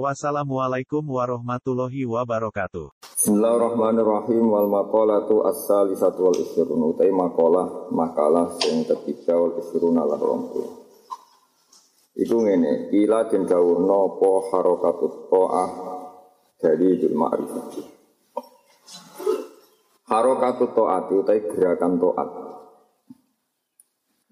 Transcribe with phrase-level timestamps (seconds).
[0.00, 2.96] Wassalamualaikum warahmatullahi wabarakatuh.
[3.12, 10.64] Bismillahirrahmanirrahim wal maqalatu as-salisatu wal isrun utai maqalah makalah sing ketiga wal isrun ala rompu.
[12.16, 15.70] Iku ngene, ila den dawuhna apa harakatut ta'ah
[16.56, 17.64] dari bil ma'rifah.
[20.08, 22.51] Harakatut ta'at utai gerakan ta'at.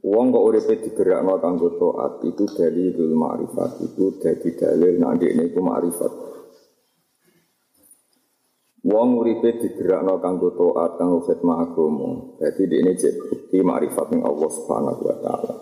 [0.01, 5.43] Wong kok uripe digerakno kanggo taat itu dari dul ma'rifat itu dadi dalil nek ndekne
[5.53, 6.13] iku ma'rifat.
[8.81, 12.11] Wong uripe digerakno kanggo taat kanggo khidmah agama.
[12.41, 15.55] Dadi dekne cek bukti ma'rifat ning Allah Subhanahu wa taala.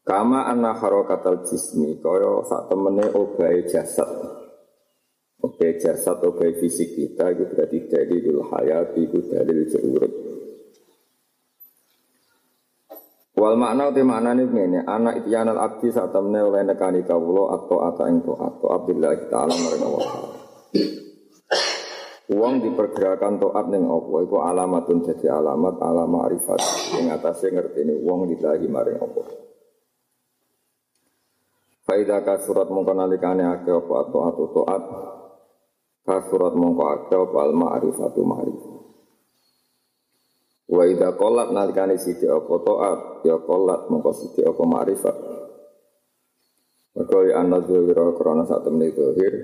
[0.00, 4.08] Kama anna harakatal jismi kaya sak temene obahe jasad.
[5.44, 10.29] Obahe jasad, obahe fisik kita itu berarti dalil hayat itu dalil urip.
[13.40, 17.80] Wal makna uti makna ini ngene, anak ityanal abdi saat temne oleh nekani kawulo atau
[17.88, 20.08] ata ing to atau abdillah ta'ala maring Allah.
[22.36, 26.60] Uang dipergerakan toat ning apa iku alamatun jadi alamat ala ma'rifat
[27.00, 29.22] ing atase ngerteni wong lillahi maring apa.
[31.88, 34.82] Faida ka surat mongko nalikane akeh apa atau atau toat
[36.04, 38.69] ka surat mongko akeh apa al ma'rifatu ma'rifat.
[40.70, 45.16] Wa idza qallat nalikane sithik apa taat ya qallat mongko sithik apa ma'rifat.
[46.94, 49.34] Maka ya ana dzahira krana sak temne zahir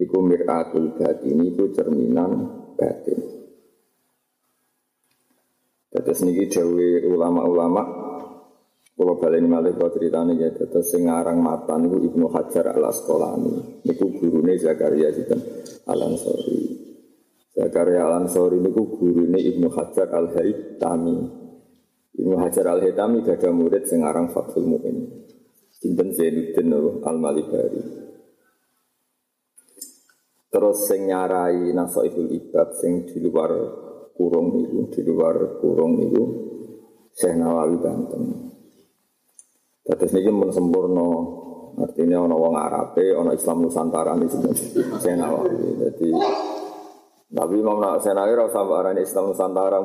[0.00, 2.32] iku miratul batin iku cerminan
[2.80, 3.20] batin.
[5.88, 8.08] Tetes niki dawuhe ulama-ulama
[8.98, 13.86] Kalau balik ini malah kau ceritanya ya, tetes sing matan itu Ibnu Hajar al Asqalani.
[13.86, 15.38] Niku gurune Zakaria Sinten
[15.86, 16.87] Al Ansori.
[17.58, 21.18] Zakaria Al Ansori niku gurune Ibnu Hajar Al Haytami.
[22.14, 25.26] Ibnu Hajar Al Haytami gak ada murid sing aran Fathul Mu'in.
[25.74, 26.70] Sinten Zainuddin
[27.02, 27.82] Al Malibari.
[30.48, 33.50] Terus sing nyarai Nasaihul Ibad sing di luar
[34.14, 36.24] kurung niku, di luar kurung niku
[37.10, 38.22] Syekh Nawawi Banten.
[39.82, 41.10] Terus niki mun sempurna
[41.78, 44.30] artinya ono wong Arabe, ono Islam Nusantara nih
[45.02, 45.84] Syekh Nawawi.
[45.84, 46.08] Jadi
[47.28, 49.78] tapi Imam Senawi rasa arane Islam Nusantara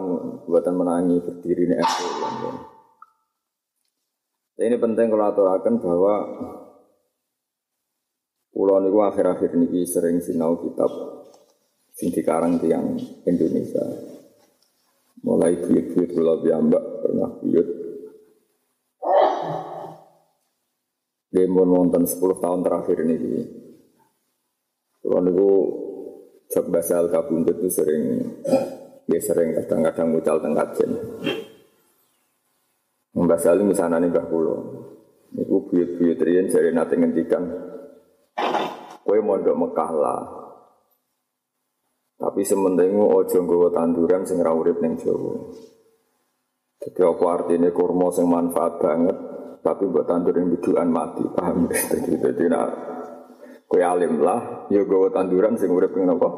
[0.47, 2.51] buatan menangi berdiri ini NU.
[4.63, 6.15] Ini penting kalau aturakan bahwa
[8.53, 10.93] Pulau niku akhir-akhir niki sering sinau kitab
[11.89, 12.93] sing dikarang tiang
[13.25, 13.81] Indonesia.
[15.25, 17.67] Mulai buyut-buyut pulau Biambak pernah buyut.
[21.33, 23.41] Demon wonten 10 tahun terakhir ini.
[25.01, 25.49] Pulau niku
[26.51, 28.03] Jok basal kabundut itu sering
[29.07, 30.91] ya sering kadang-kadang mucal tengkat jen.
[33.13, 34.55] Mbasal ini misalnya nih mbah kulo.
[35.33, 37.43] Niku buyut-buyut riyen jare nate ngendikan
[39.05, 40.23] kowe mondok Mekah lah.
[42.17, 45.33] Tapi sementingu ojo nggawa tanduran sing ra urip ning Jawa.
[46.83, 49.17] Jadi apa artinya kurma sing manfaat banget
[49.63, 52.45] tapi buat tanduran biduan mati paham jadi jadi
[53.73, 56.29] Kue alim lah, ya gawa tanduran sing urip ning napa?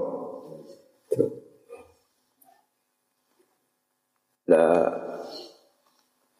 [4.47, 4.87] Lah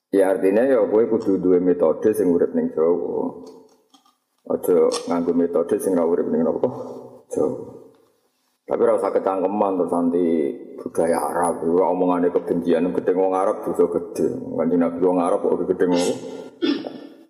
[0.08, 3.28] ya artinya ya kowe kudu duwe metode sing urip ning Jawa.
[4.56, 6.70] Aja nganggo metode sing ora urip ning napa?
[7.28, 7.60] Jawa.
[8.64, 10.26] Tapi ora usah kecangkeman terus nanti
[10.80, 14.32] budaya Arab, omongane kebencian gedeng wong Arab dosa gede.
[14.32, 16.10] Kanjeng Nabi wong Arab kok gedeng wong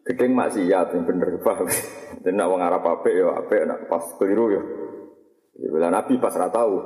[0.06, 1.66] Gedeng maksiat yang bener paham.
[2.22, 4.62] Dan nak wong Arab apik ya apik nak pas keliru ya.
[5.58, 6.78] Bila Nabi pas ra tahu.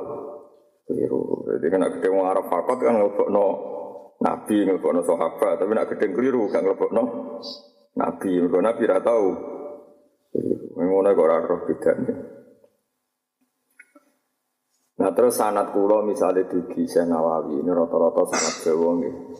[0.87, 1.43] Keliru.
[1.51, 3.45] Jadi kan nak gedeng wong Arab fakot kan ngelebokno
[4.19, 7.03] Nabi ngelebokno sahabat, tapi nak gedeng keliru gak ngelebokno
[7.99, 8.31] Nabi.
[8.39, 9.27] Mergo Nabi ra tahu.
[10.79, 12.13] Ngono kok ora roh bedane.
[14.99, 18.91] Nah terus sanat kulo misalnya dugi Syekh Nawawi ini rata-rata sanat Jawa.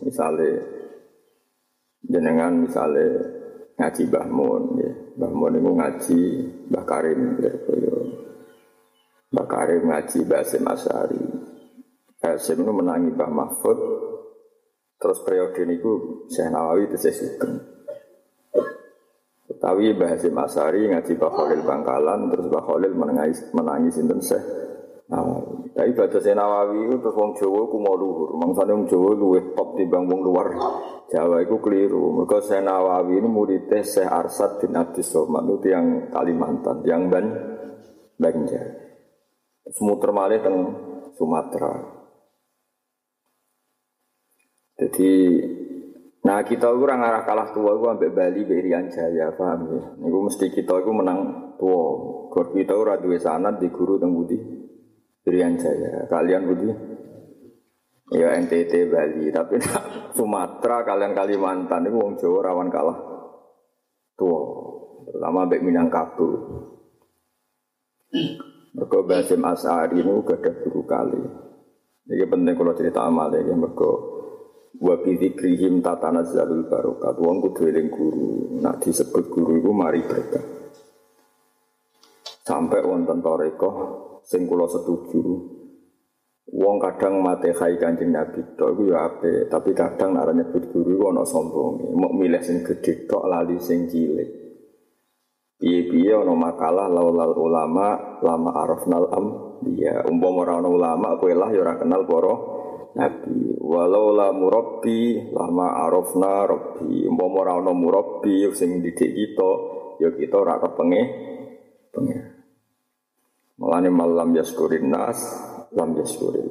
[0.04, 0.56] Misalnya
[2.04, 3.39] jenengan misalnya
[3.80, 4.92] ngaji Mbah Mun ya.
[5.16, 6.20] Mbah Mun itu ngaji
[6.68, 7.96] Mbah Karim Lirboyo.
[9.32, 11.22] Mbah Karim ngaji Mbah Hasim Asyari.
[12.20, 13.78] Hasim itu menangi Mbah Mahfud.
[15.00, 15.92] Terus periode itu
[16.28, 17.32] Syekh Nawawi itu saya.
[19.48, 22.20] Tetapi Mbah Hasim Asyari ngaji Mbah Khalil Bangkalan.
[22.36, 24.44] Terus Mbah Khalil menangi, menangi Sinten Syekh
[25.08, 25.49] Nawawi.
[25.80, 28.36] Tapi baca Nawawi itu terus wong Jawa ku mau luhur.
[28.36, 30.52] Mangsane wong Jawa luwih top timbang wong luar
[31.08, 32.20] Jawa itu keliru.
[32.20, 37.32] Mereka Nawawi ini muridnya Syekh Arsad bin Abdus Somad itu yang Kalimantan, yang Ban
[38.20, 38.76] Banjar.
[39.72, 40.56] Semuter malih teng
[41.16, 41.72] Sumatera.
[44.76, 45.12] Jadi
[46.20, 49.80] Nah kita itu orang arah kalah tua, gue ambek Bali, Berian Jaya, paham ya?
[50.04, 51.96] Ini mesti kita itu menang tua.
[52.28, 54.12] Kalau kita itu radue sanat di guru teng
[55.20, 56.08] Budi, Berian Jaya.
[56.08, 56.68] Kalian Budi?
[58.10, 59.62] Ya NTT Bali, tapi
[60.18, 62.98] Sumatera kalian Kalimantan itu wong Jawa rawan kalah
[64.18, 64.42] tua.
[65.06, 66.30] Terutama ambek Minangkabau.
[68.74, 71.22] Mereka Basim Asari ini gak ada guru kali.
[72.10, 73.90] Ini penting kalau cerita amal ya, mereka
[74.80, 80.40] wa bi dzikrihim tatanazzalul barokat wong kudu guru nak disebut guru iku mari berkah
[82.46, 83.70] sampai wonten toreko
[84.30, 85.22] sing kula setuju
[86.54, 90.94] wong kadang mate hai kanjeng nabi tok iku ya ape tapi kadang nek nyebut guru
[90.94, 94.38] iku ana sombong mau milih sing gedhe tok lali sing cilik.
[95.60, 99.26] Piye-piye ana makalah laulal ulama lama arafnal am
[99.60, 102.34] dia umpama ora ana ulama kowe lah ya ora kenal para
[102.90, 103.60] Nabi.
[103.60, 107.04] Walau la murabbi lama arafna rabbi.
[107.04, 109.50] Umpama ora ana murabbi sing didik kita
[110.00, 111.02] ya kita ora kepenge
[111.92, 112.39] pengen
[113.60, 115.20] Malane malam yaskurin nas
[115.76, 116.48] lam yaskurin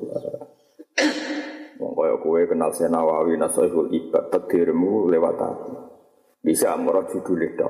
[1.81, 5.73] Wong kaya kowe kenal Senawawi Nasaihul Ibad takdirmu lewat aku
[6.45, 7.69] bisa amro judul itu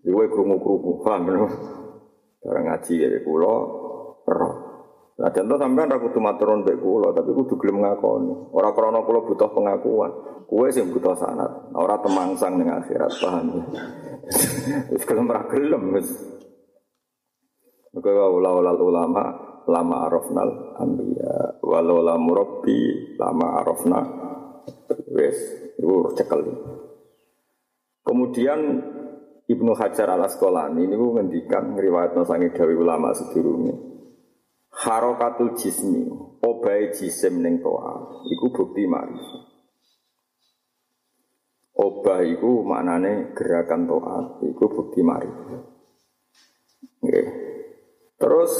[0.00, 1.46] Kowe krungu-krungu paham lho
[2.40, 3.56] Barang ngaji ya kula
[4.32, 4.54] roh
[5.14, 8.50] Nah contoh sampean ra kudu maturun mbek kula, tapi kudu gelem ngakoni.
[8.50, 10.10] Ora krana kula butuh pengakuan.
[10.50, 13.62] Kuwe sing butuh sanat, ora temangsang ning akhirat, paham.
[14.90, 15.94] Wis gelem ra gelem.
[17.94, 19.22] Maka ulama ulama
[19.70, 24.00] lama arafnal anbiya walau la murabbi lama arafna
[25.14, 25.38] wis
[25.78, 26.42] iku cekel.
[28.04, 28.60] Kemudian
[29.44, 33.76] Ibnu Hajar al Asqalani ini ngendikan ngriwayatno sange dawi ulama sedurunge.
[34.74, 36.08] Harokatul jismi
[36.42, 39.54] obai jisim ning toa iku bukti marifat.
[41.78, 45.62] Obah iku maknane gerakan toa iku bukti marifat.
[47.04, 47.43] Nggih
[48.16, 48.52] terus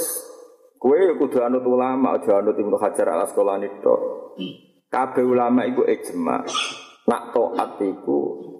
[0.85, 4.01] kue kudu anut ulama aja anut Ibnu Hajar al Asqalani tok.
[4.85, 6.45] Kabeh ulama iku ijma.
[7.05, 8.17] Nak toat iku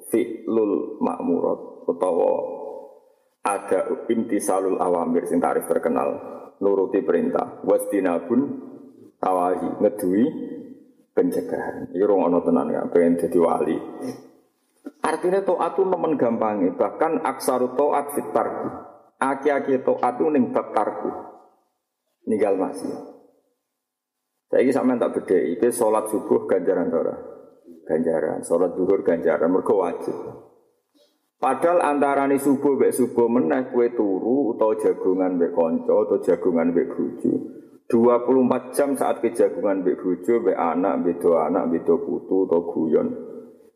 [0.09, 2.33] fi'lul makmurat utawa
[3.45, 6.18] ada imtisalul awamir sing tarif terkenal
[6.62, 7.62] nuruti perintah.
[7.62, 8.42] Wasdinabun
[9.21, 10.25] tawahi ngedui
[11.13, 11.94] pencegahan.
[11.94, 13.77] Orang ono tenan ya pengen jadi wali.
[15.06, 21.12] Artinya toat itu nemen gampangi bahkan aksaru toat fitarku aki-aki itu ning bab tarku
[22.27, 22.91] ninggal masih
[24.56, 27.15] ini sama tak beda itu sholat subuh ganjaran tora
[27.83, 30.15] ganjaran sholat duhur ganjaran mereka wajib
[31.35, 36.71] Padahal antara nih subuh bek subuh meneh kue turu atau jagungan bek konco atau jagungan
[36.71, 37.31] bek buju.
[37.85, 42.47] 24 jam saat ke jagungan bek buju bek anak bek dua anak bek dua putu
[42.47, 43.07] atau guyon.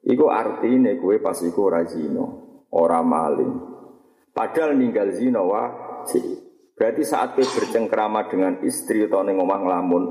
[0.01, 2.25] Iku artinya kue pas iku rajino
[2.71, 3.53] orang maling.
[4.39, 6.23] Padahal ninggal zino wajib.
[6.79, 10.03] Berarti saat kue bercengkrama dengan istri atau neng omah ngelamun,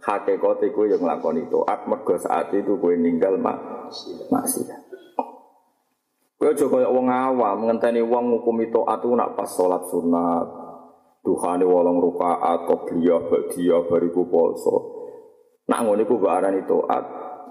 [0.00, 1.60] hakikate kue yang ngelakon itu.
[1.68, 3.60] At mergo saat itu kue ninggal mak
[4.32, 4.80] maksiat.
[6.40, 10.46] Kowe aja kaya wong awam ngenteni wong itu atu nak pas salat sunat.
[11.20, 14.76] Duhane wolong rakaat qobliyah ba'diyah bariku poso.
[15.68, 17.04] Nak ngono iku mbok arani taat.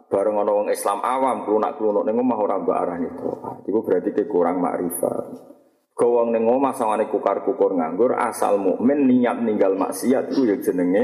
[0.10, 3.62] Bareng ana wong Islam awam klunak-klunuk ning omah ora mbok arani taat.
[3.70, 5.54] Iku berarti ke kurang makrifat.
[5.96, 11.04] Kau wong ning omah sawangane kukar-kukur nganggur asal mukmin niat ninggal maksiat iku ya jenenge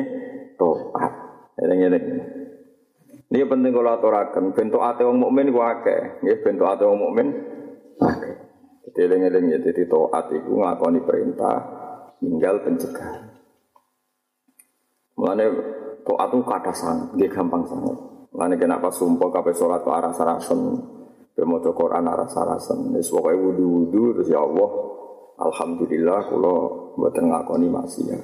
[0.60, 1.14] taat.
[1.56, 2.06] Eling-eling.
[3.32, 4.52] Ini penting kalau aturakan.
[4.52, 6.20] Bentuk ate wong mukmin ku akeh.
[6.20, 7.28] Nggih bentuk ate wong mukmin
[8.92, 11.58] jadi eling-eling ya, jadi toat itu ngakoni perintah,
[12.20, 13.24] tinggal pencegahan.
[15.16, 15.46] Mulane
[16.04, 17.98] toat itu kata sangat, dia gampang sangat.
[18.36, 20.82] Mulane kenapa sumpah kape sholat ke arah sarasen,
[21.42, 22.94] ke mau Quran arah sarasen.
[22.94, 24.70] Wis pokoke wudu-wudu terus ya Allah,
[25.42, 26.58] alhamdulillah kalau
[26.94, 28.22] buatan ngakoni maksiat.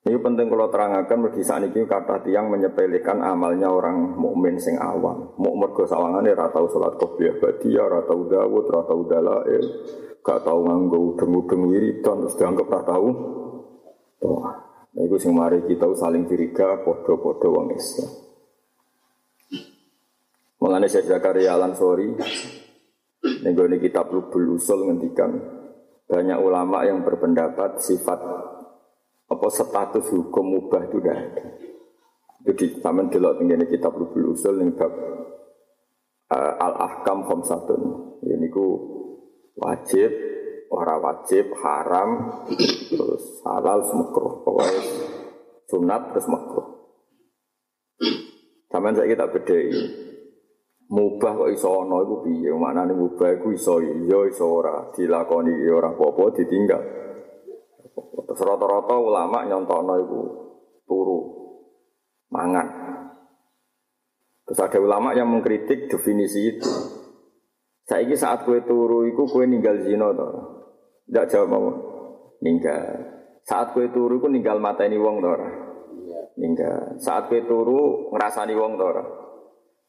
[0.00, 5.34] Ini penting kalau terangkan bagi saat ini kata tiang menyepelekan amalnya orang mukmin sing awam.
[5.36, 9.64] Mau mergo sawangane ora tau salat qobliyah badiyah, ora tau dawud, ora tau dalail,
[10.24, 13.08] gak tau nganggo udeng-udeng wiridan terus dianggap ora tau.
[14.22, 14.40] Tuh.
[14.90, 18.29] Nah, itu sing mari kita saling curiga podo-podo wong Islam.
[20.70, 22.14] Mengenai Syekh Zakaria Al-Ansori,
[23.26, 25.34] ini kitab Lubul Usul ngendikan
[26.06, 28.22] banyak ulama yang berpendapat sifat
[29.26, 31.44] apa status hukum mubah itu tidak ada.
[32.46, 34.94] Jadi sama delok tinggal kitab Rubul Usul yang bab
[36.30, 37.82] uh, al ahkam khamsatun.
[38.30, 38.66] Ini ku
[39.58, 40.14] wajib,
[40.70, 42.46] ora wajib, haram,
[42.86, 44.46] terus halal, makruh.
[44.46, 44.82] Pokoknya
[45.66, 46.94] sunat terus makruh.
[48.70, 50.09] Sama saya kita bedai.
[50.90, 52.50] Mubah kok iso ana iku piye?
[52.50, 56.82] Maknane mubah iku iso iya iso ora, dilakoni ya ora apa-apa ditinggal.
[58.26, 60.20] Terus rata-rata ulama nyontokno iku
[60.90, 61.18] turu
[62.34, 62.68] mangan.
[64.50, 66.70] Terus ada ulama yang mengkritik definisi itu.
[67.86, 70.26] Saiki saat kue turu iku kue ninggal zina to.
[71.06, 71.70] Tidak jawab mau.
[72.42, 72.86] Ninggal.
[73.46, 75.50] Saat kue turu iku ninggal mateni wong to ora?
[76.34, 76.98] Ninggal.
[76.98, 79.29] Saat kue turu ngrasani wong to ora?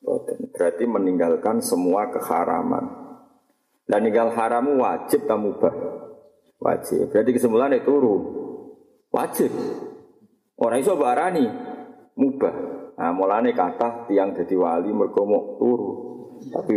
[0.01, 3.01] Berarti meninggalkan semua keharaman.
[3.85, 5.73] Dan ninggal haramu wajib tak mubah.
[6.61, 7.09] Wajib.
[7.13, 8.15] Berarti kesimpulannya turu.
[9.13, 9.51] Wajib.
[10.57, 11.45] Orang iso barani
[12.17, 12.55] mubah.
[13.01, 15.25] Nah, mulane kata tiang jadi wali mergo
[15.57, 15.89] turu.
[16.53, 16.73] Tapi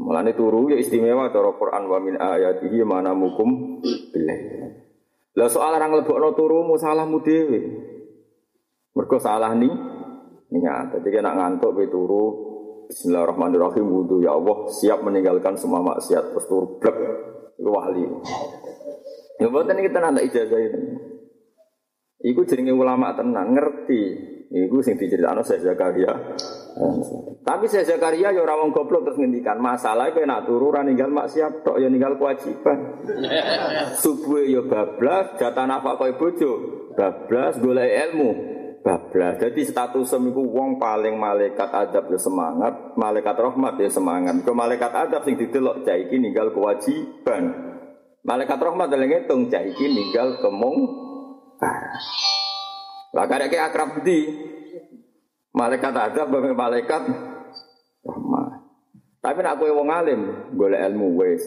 [0.00, 4.40] mulane turu ya istimewa cara Quran wa min ayatihi mana mukum billah.
[5.34, 7.60] Lah soal orang lebokno turumu salahmu dhewe.
[8.94, 9.93] Mergo salah nih
[10.54, 10.94] niat.
[10.94, 16.78] Jadi kena ngantuk be turu Bismillahirrahmanirrahim wudhu ya Allah siap meninggalkan semua maksiat terus turu
[16.78, 16.96] blek
[17.56, 18.04] itu wali.
[19.40, 20.78] Ya buatan kita nanti ijazah itu.
[22.24, 24.32] Iku jenenge ulama tenan ngerti.
[24.54, 26.12] Iku sing diceritakno Syekh Zakaria.
[27.42, 31.10] Tapi Syekh Zakaria ya ora wong goblok terus ngendikan, masalah kowe nak turu ora ninggal
[31.10, 33.02] maksiat tok ya ninggal kewajiban.
[33.98, 36.52] Subuh ya bablas, jatah nafkah bojo,
[36.94, 38.30] bablas golek ilmu,
[38.84, 39.40] bablas.
[39.40, 44.44] Jadi status semiku wong paling malaikat adab ya semangat, malaikat rahmat ya semangat.
[44.44, 47.72] Ke malaikat adab sing didelok cah iki ninggal kewajiban.
[48.20, 51.00] Malaikat rahmat dalam ngitung cah iki ninggal kemung
[53.14, 54.26] lah karek akrab di
[55.56, 57.02] malaikat adab bapak malaikat
[58.04, 58.50] rahmat.
[59.24, 60.20] Tapi nak kowe wong alim,
[60.52, 61.40] golek ilmu wis.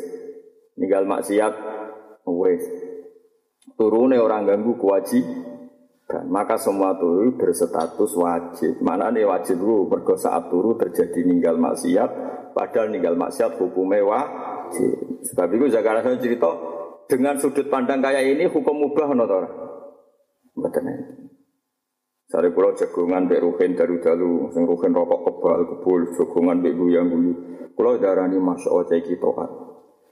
[0.74, 1.54] Ninggal maksiat
[2.26, 2.66] wis.
[3.78, 5.47] Turune orang ganggu kewajiban
[6.08, 8.80] dan maka semua turu berstatus wajib.
[8.80, 12.10] Mana nih wajib dulu mergo saat turu terjadi ninggal maksiat,
[12.56, 15.20] padahal ninggal maksiat hukumnya wajib.
[15.28, 16.48] Sebab itu Zakaria cerita
[17.12, 19.44] dengan sudut pandang kayak ini hukum mubah notor.
[20.56, 20.88] Betul
[22.28, 27.08] Sari pulau jagungan bek ruhin daru dalu, sing ruhin rokok kebal kebul, jagungan bek guyang
[27.08, 27.34] guyu.
[27.72, 29.67] Pulau darani masya Allah kita kan.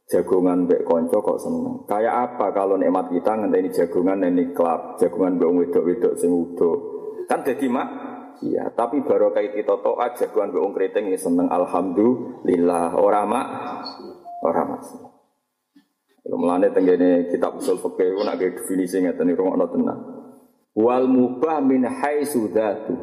[0.05, 1.81] Jagungan bek konco kok seneng.
[1.89, 6.71] Kayak apa kalau nikmat kita ngenteni jagungan ini klub, jagungan bek wedok wedok sing udo.
[7.25, 7.89] Kan jadi mak.
[8.43, 11.49] Iya, tapi baru kayak kita toat jagungan bek wong keriting ya seneng.
[11.49, 12.93] Alhamdulillah.
[13.01, 13.47] Orang mak,
[14.45, 14.81] orang mak.
[16.25, 19.97] Mulane tenggene kitab usul fikih nak definisi ngeten iki rungokno tenan
[20.75, 22.93] wal mubah min haitsu dzatu.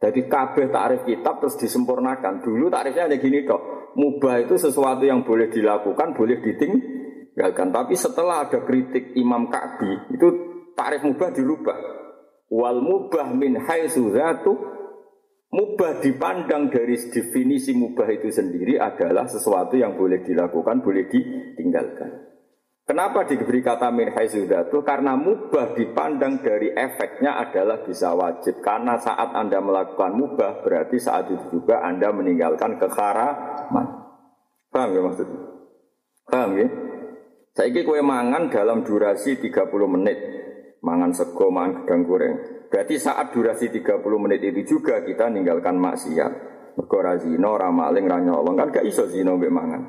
[0.00, 2.40] Jadi kabeh takrif kitab terus disempurnakan.
[2.40, 3.60] Dulu takrifnya ada gini dok.
[3.98, 7.74] Mubah itu sesuatu yang boleh dilakukan, boleh ditinggalkan.
[7.74, 10.26] Tapi setelah ada kritik Imam Ka'bi, itu
[10.78, 11.78] takrif mubah dirubah.
[12.50, 14.70] Wal mubah min haitsu dzatu
[15.50, 22.29] Mubah dipandang dari definisi mubah itu sendiri adalah sesuatu yang boleh dilakukan, boleh ditinggalkan.
[22.90, 24.82] Kenapa diberi kata min haizudatu?
[24.82, 28.58] Karena mubah dipandang dari efeknya adalah bisa wajib.
[28.66, 33.86] Karena saat Anda melakukan mubah, berarti saat itu juga Anda meninggalkan keharaman.
[34.74, 35.38] Paham ya maksudnya?
[36.26, 36.66] Paham ya?
[37.54, 40.18] Saya kue mangan dalam durasi 30 menit.
[40.82, 42.34] Mangan sego, mangan gedang goreng.
[42.74, 46.32] Berarti saat durasi 30 menit itu juga kita meninggalkan maksiat.
[46.74, 48.58] Mergo ra zina, ra maling, ra nyolong.
[48.58, 49.82] Kan gak iso mbek mangan.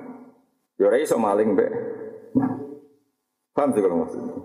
[0.77, 1.72] Ya iso maling mbek.
[3.51, 4.36] Paham sih kalau maksudnya?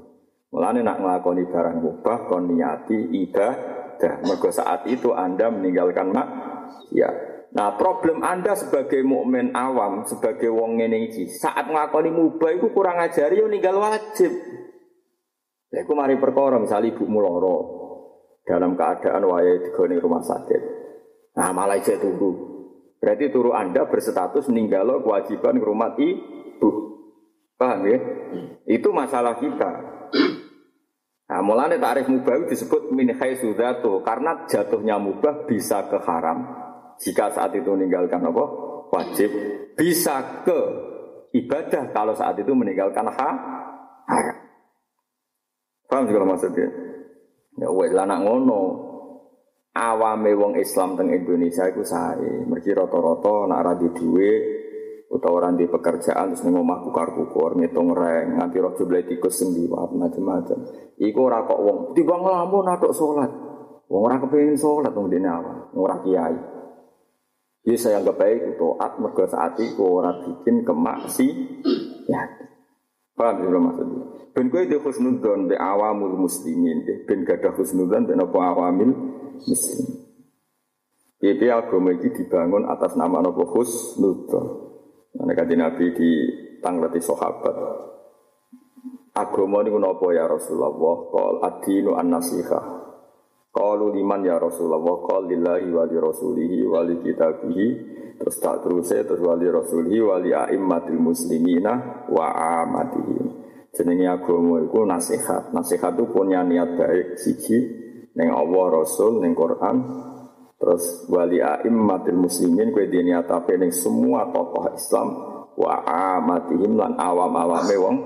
[0.50, 4.24] Mulane nak ngelakoni barang mubah kon niati ibadah.
[4.26, 6.28] Mergo saat itu Anda meninggalkan mak
[6.94, 7.10] ya.
[7.56, 13.40] Nah, problem Anda sebagai mukmin awam, sebagai wong ngene saat nglakoni mubah itu kurang ajari
[13.40, 14.32] yo ninggal wajib.
[15.72, 17.56] Ya iku mari perkara misal ibumu loro
[18.46, 20.62] dalam keadaan wayahe digone rumah sakit.
[21.36, 22.32] Nah, malah ijek turu.
[22.96, 26.36] Berarti turu Anda berstatus meninggal kewajiban rumah ibu.
[27.56, 27.98] Paham ya?
[28.68, 29.72] Itu masalah kita.
[31.26, 36.44] Nah, mulanya tarif mubah disebut min haisudatu karena jatuhnya mubah bisa ke haram.
[37.02, 38.44] Jika saat itu meninggalkan apa?
[38.94, 39.30] Wajib.
[39.74, 40.60] Bisa ke
[41.34, 43.30] ibadah kalau saat itu meninggalkan ha
[44.06, 44.38] haram.
[45.90, 46.68] Paham juga maksudnya?
[47.56, 48.86] Ya wes anak ngono.
[49.76, 52.48] Awame wong Islam teng Indonesia iku sae.
[52.48, 54.55] Mergi rata-rata nak ra duwe
[55.06, 59.54] utawa ora di pekerjaan terus ning omah kukar-kukur ngitung reng nganti roh jumlah tikus sing
[59.70, 60.58] macam-macam.
[60.98, 63.30] Iku ora kok wong tiba ngelamun aduk salat.
[63.86, 66.36] Wong ora kepengin salat wong dene awal, ora kiai.
[67.66, 71.26] Jadi saya anggap baik itu at mergo saat itu ora bikin kemaksi
[72.06, 72.22] ya.
[73.16, 74.02] Paham ya maksudnya?
[74.36, 78.92] Ben kowe di husnudzon be awamul muslimin, ben gadah husnudzon ben apa awamil
[79.40, 80.06] muslim.
[81.16, 84.65] Jadi agama ini dibangun atas nama Nabi Husnudzon.
[85.16, 86.10] Nah, kanji Nabi di
[86.60, 87.56] tangleti sahabat.
[89.16, 90.96] Agama ini napa ya Rasulullah?
[91.08, 92.64] Qal ad-dinu an-nasihah.
[93.48, 94.84] Qalu liman ya Rasulullah?
[95.08, 97.68] Qal lillahi wa li rasulihi wa li kitabihi.
[98.20, 102.28] Terus tak terus terus wa li rasulihi wa li a'immatil muslimina wa
[102.60, 103.24] amatihim.
[103.72, 105.56] Jenenge agama iku nasihat.
[105.56, 107.56] Nasihat itu punya niat baik siji
[108.16, 109.76] ning Allah Rasul ning Quran
[110.56, 115.08] Terus wali a'immatil muslimin kue dini atape ning semua tokoh Islam
[115.52, 115.84] wa
[116.16, 117.96] amatihim lan awam-awame wong.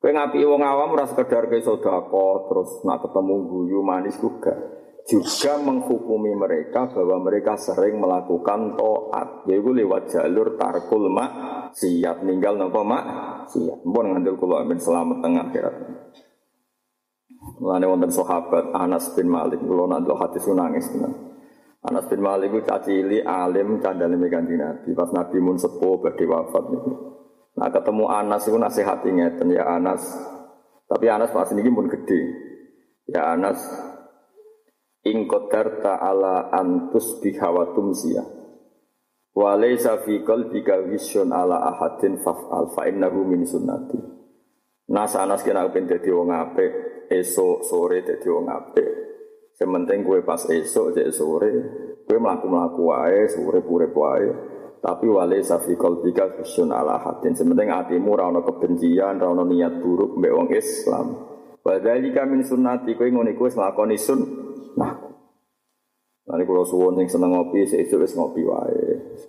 [0.00, 4.56] Kue ngapi wong awam ora sekedar ke sodako terus nak ketemu guyu manis juga.
[5.04, 11.30] Juga menghukumi mereka bahwa mereka sering melakukan toat yaitu lewat jalur tarkul mak
[11.76, 13.04] siap ninggal nopo mak
[13.52, 14.80] siap pun ngandel kulo amin.
[14.80, 15.74] Selamat tengah akhirat
[17.60, 21.12] Mulane wonten sahabat Anas bin Malik kula nak delok hadis nangis tenan.
[21.84, 26.64] Anas bin Malik itu cacili alim candale kanjeng Nabi pas Nabi mun sepuh badhe wafat
[26.72, 26.92] niku.
[27.60, 30.00] Nah ketemu Anas itu nasihati ngeten ya Anas.
[30.88, 32.20] Tapi Anas pas niki pun gede.
[33.12, 33.60] Ya Anas
[35.04, 38.24] ing qadarta ala antus bihawatum sia.
[39.36, 44.19] Wa laysa fi qalbika vision ala ahadin faf'al fa innahu min sunnati.
[44.90, 48.88] Nas Anas kena kepen dadi wong apik, esok sore jadi wong apik.
[49.54, 51.52] Sementing kue pas esok jadi sore,
[52.10, 54.26] kue melaku melaku wae, sore pure wae.
[54.80, 57.38] Tapi wale safi kolbika kusun ala hatin.
[57.38, 61.06] Sementing hatimu rano kebencian, rano niat buruk mbak wong Islam.
[61.62, 64.20] Wadhalika min sunnati kue ngoni kue selakoni sun.
[64.74, 65.10] Nah,
[66.30, 68.78] Nanti kalau suwon yang seneng ngopi, saya itu ngopi wae.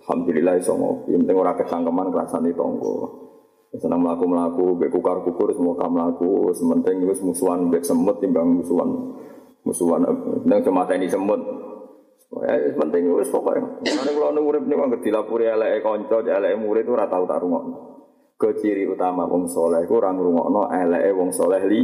[0.06, 1.18] Alhamdulillah iso ngopi.
[1.18, 2.94] Penting ora ketangkeman kerasani tonggo.
[3.72, 6.52] Senang melaku melaku, bek kukar kukur semua kamu melaku.
[6.52, 9.16] Sementing itu musuhan bek semut timbang musuhan
[9.64, 10.04] musuhan.
[10.44, 11.40] Dan cuma ini semut.
[12.32, 13.84] Ya, penting itu pokoknya.
[13.84, 17.64] Karena kalau nunggu urip nih bang dilapuri elek konco, elek murid itu rata tak rungok.
[18.40, 21.80] Keciri utama wong soleh, kurang rungokno elek wong soleh li.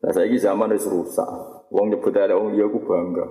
[0.00, 1.26] Nah saya zaman itu rusak.
[1.74, 3.26] Wong nyebut elek wong dia aku bangga.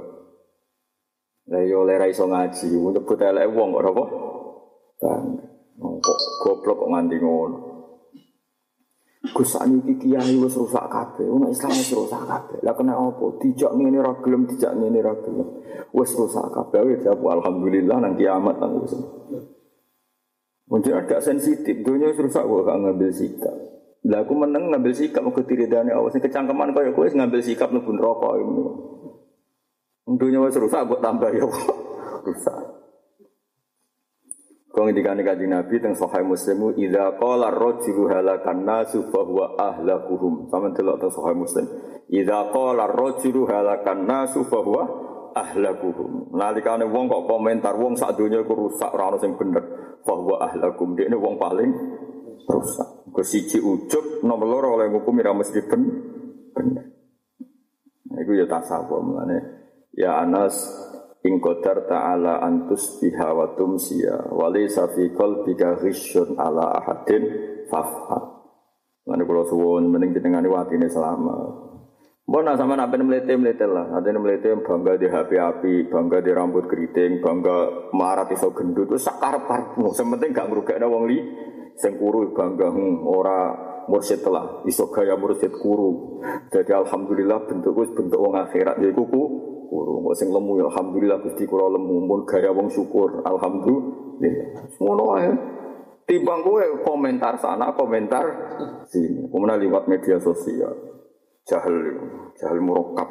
[1.50, 4.06] Lah yo lera iso ngaji, wong nyebut elek wong kok apa?
[5.00, 5.49] Bangga.
[5.80, 7.58] Kok goblok kok nganti ngono.
[9.20, 11.28] Gus iki kiai wis rusak kabeh.
[11.28, 12.60] Wong Islam wis rusak kabeh.
[12.64, 13.26] Lah kena apa?
[13.40, 15.48] Dijak ngene ra gelem, dijak ngene ra gelem.
[15.92, 16.80] Wis rusak kabeh.
[16.88, 18.96] Wis alhamdulillah nang kiamat nang wis.
[20.70, 23.56] Mungkin agak sensitif, dunia wis rusak kok gak ngambil sikap.
[24.08, 27.92] Lah aku meneng ngambil sikap mau ketiridane awas sing kecangkeman kaya kowe ngambil sikap mlebu
[27.92, 28.30] neraka.
[30.08, 31.44] Dunia wis rusak buat tambah ya
[32.28, 32.79] rusak.
[34.80, 40.48] Kau ngendikane kanjeng Nabi teng Sahih Muslim idza qala ar-rajulu halakan nasu fa huwa ahlakuhum.
[40.48, 41.68] Sama delok teng Sahih Muslim.
[42.08, 44.88] Idza qala ar-rajulu halakan nasu fa huwa
[45.36, 46.32] ahlakuhum.
[46.32, 50.00] Nalikane wong kok komentar wong sak donya iku rusak ora ono sing bener.
[50.08, 50.96] Fa huwa ahlakum.
[50.96, 51.72] Dekne wong paling
[52.48, 53.12] rusak.
[53.12, 55.82] Ke siji ujug nomor loro oleh hukum ora mesti ben
[56.56, 56.88] bener.
[58.16, 59.28] Iku ya tasawuf
[59.92, 60.56] ya Anas
[61.28, 64.32] In qadar ta'ala antus biha wa tumsiya.
[64.32, 67.24] Wali safi qalbika ghisyun ala ahadin
[67.68, 68.40] fafha
[69.10, 71.66] Nanti kalau suwun mending jenengani watine selama
[72.30, 76.30] Mbak nak sama napen melete melete lah, nanti melete bangga di HP api, bangga di
[76.30, 79.90] rambut keriting, bangga marah iso gendut, itu sakar parmu.
[79.98, 81.18] Sementing gak ngerugak ada wong li,
[81.74, 83.40] sengkuru bangga hmm, ora
[83.90, 86.22] mursyid telah, iso gaya mursyid kuru.
[86.54, 89.86] Jadi alhamdulillah bentukku bentuk wong akhirat, jadi kuku syukur.
[90.02, 93.22] Kok sing lemu ya alhamdulillah Gusti kula lemu mun gaya wong syukur.
[93.22, 94.66] Alhamdulillah.
[94.82, 95.32] Ngono ae.
[96.10, 98.26] Kowe komentar sana, komentar
[98.90, 99.30] sini.
[99.30, 100.74] Kemudian lewat media sosial.
[101.46, 102.02] Jahil,
[102.34, 103.10] jahil murokap.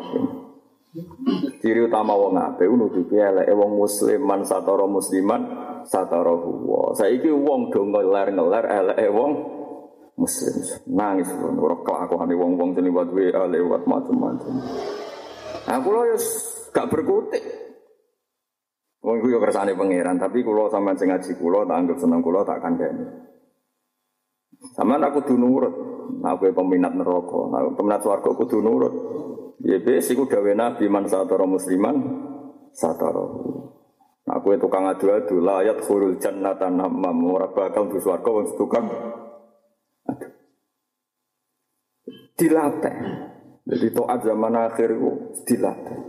[1.63, 5.47] Ciri utama wong ape nutupi eleke wong muslim man satara musliman
[5.87, 6.91] satara huwa.
[6.99, 9.31] Saiki wong do ngeler-ngeler eleke wong
[10.19, 10.55] muslim.
[10.91, 14.53] Nangis ora kelakuane wong-wong lewat WA lewat macam-macam.
[15.65, 16.19] Nah, kulo ya
[16.75, 17.45] gak berkutik.
[18.99, 22.43] Wong iku yo kersane pangeran, tapi kulo sampean sing ngaji kulo tak anggap seneng kulo
[22.43, 23.07] tak kandhani.
[24.75, 25.75] Sampeyan aku kudu nurut.
[26.19, 28.95] Nah, aku peminat neraka, nah, peminat swarga kudu nurut.
[29.63, 31.95] Ya wis iku dawuh Nabi man satara musliman
[32.75, 33.27] satara.
[34.29, 38.87] Nah, aku tukang adu-adu layat khurul jannata namam ora bakal di swarga wong tukang
[42.39, 42.97] Dilatih.
[43.67, 45.11] Jadi toat zaman akhir itu
[45.43, 46.01] dilatih.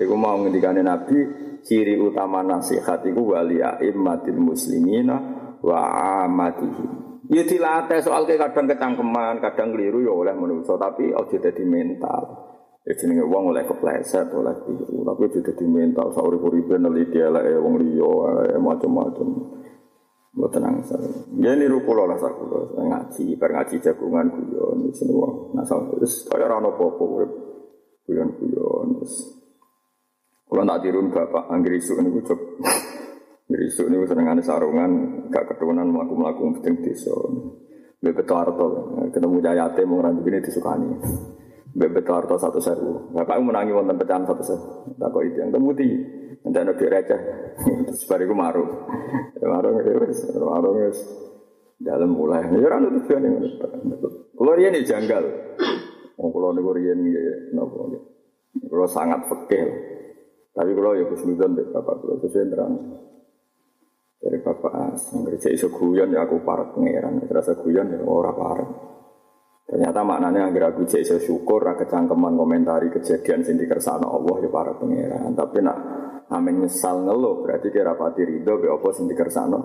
[0.00, 1.18] Iku mau ngendikane Nabi
[1.60, 5.16] ciri utama nasihat itu wali aimmatil muslimina
[5.60, 5.80] wa
[6.24, 7.20] amatihim.
[7.26, 12.22] Ya dilatih soal ke kadang kecangkeman, kadang keliru ya oleh manusia, tapi ojo jadi mental.
[12.86, 16.14] Ya jenenge wong oleh kepleset, oleh keliru, tapi ojo jadi mental.
[16.14, 19.28] Sauri uripe neliti elek wong liya, macam-macam.
[20.36, 21.08] Mbok tenang saya.
[21.40, 25.56] Ya niru kula lah sak kula ngaji, bar ngaji jagungan guyon sini wong.
[25.56, 26.76] Nah terus kaya ora ono
[28.06, 29.14] guyon-guyon terus.
[30.44, 32.20] Kula tak tirun bapak anggere isuk niku.
[33.46, 34.90] Berisuk ini seneng sarungan,
[35.30, 37.14] gak keturunan melaku-melaku penting desa.
[38.02, 40.90] Bebet harto, ketemu jayate mau randu ini disukani.
[41.70, 43.14] Bebet harto satu seru.
[43.14, 44.66] Bapak menangi wonten pecahan satu seru.
[44.98, 46.25] Tak kok itu yang kemudian.
[46.46, 47.20] Nanti ada receh.
[47.90, 48.64] Terus bariku maru.
[49.42, 50.98] Maru wes, maru wes.
[51.82, 52.46] Dalam mulai.
[52.54, 53.42] Ya orang itu yang
[54.30, 55.24] Kalau dia ini janggal.
[56.22, 57.10] Oh kalau nih rian ini.
[58.70, 59.68] Kalau sangat fakir.
[60.54, 62.74] Tapi kalau ya khusnudan deh bapak kalau sesuai terang.
[64.16, 68.70] Dari bapak as, ngerjain iso guyon ya aku parek pangeran, terasa guyon ya ora parek.
[69.68, 75.36] Ternyata maknanya agar aku cek syukur, kecangkeman komentari kejadian sing dikersano Allah ya para pangeran.
[75.36, 75.76] Tapi nak
[76.30, 79.60] amin nyesal ngeluh berarti kira pati ridho be apa sing dikersano.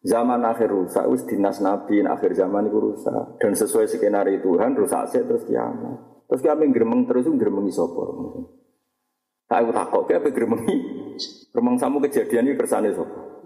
[0.00, 3.36] Zaman akhir rusak, us dinas nabi, akhir zaman itu rusak.
[3.36, 6.24] Dan sesuai skenario Tuhan, rusak sih terus kiamat.
[6.24, 8.16] Terus kami gremeng terus gremengi sopor.
[9.44, 10.76] Tak aku takut, kayak apa gremengi?
[11.52, 13.39] Gremeng samu kejadian ini kersane sopor.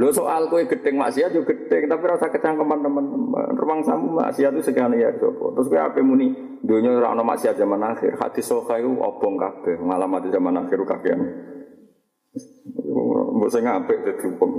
[0.00, 3.52] Lo soal kue gedeng maksiat juga gedeng, tapi rasa kecangkeman teman-teman.
[3.52, 5.52] Ruang samu maksiat itu sekian ya sopo.
[5.52, 6.32] Terus kue apa muni
[6.64, 8.16] dunia rano maksiat zaman akhir.
[8.16, 9.76] Hati soka itu obong kabeh.
[9.76, 11.20] Ngalamat zaman akhir kakean.
[13.36, 14.50] Mbok sing apik dadi hukum.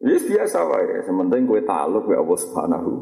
[0.00, 2.92] Ini biasa wae, sementing kue taluk ya Allah Subhanahu.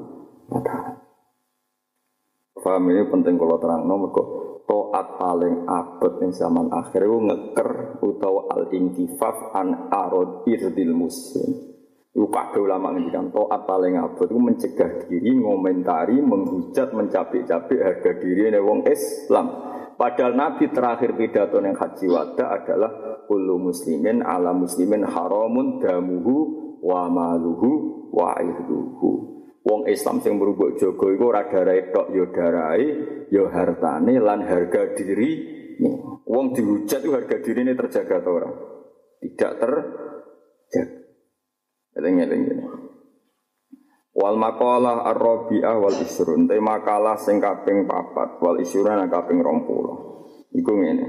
[2.65, 4.29] Faham ini penting kalau terang nomor kok
[4.69, 7.71] toat paling abad yang zaman akhir itu ngeker
[8.05, 11.73] utawa al intifaf an arod irdil muslim.
[12.13, 18.53] Itu kado ulama ngendikan toat paling abad itu mencegah diri, ngomentari, menghujat, mencapik-capik harga diri
[18.53, 19.47] ini wong Islam.
[19.97, 26.37] Padahal Nabi terakhir pidato yang haji wada adalah kullu muslimin ala muslimin haramun damuhu
[26.85, 29.38] wa maluhu wa irduhu.
[29.69, 32.85] Wong Islam sing merubuk jogo iku ora darai tok ya darai,
[33.29, 35.61] ya hartane lan harga diri.
[36.25, 38.55] Wong dihujat itu harga diri ini terjaga atau orang?
[39.21, 40.83] Tidak terjaga.
[42.01, 42.43] Eling-eling.
[44.17, 46.49] Wal makalah ar-rabi'ah wal isrun.
[46.49, 50.57] Te makalah sing kaping papat wal isrun kaping 20.
[50.57, 51.07] Iku ngene.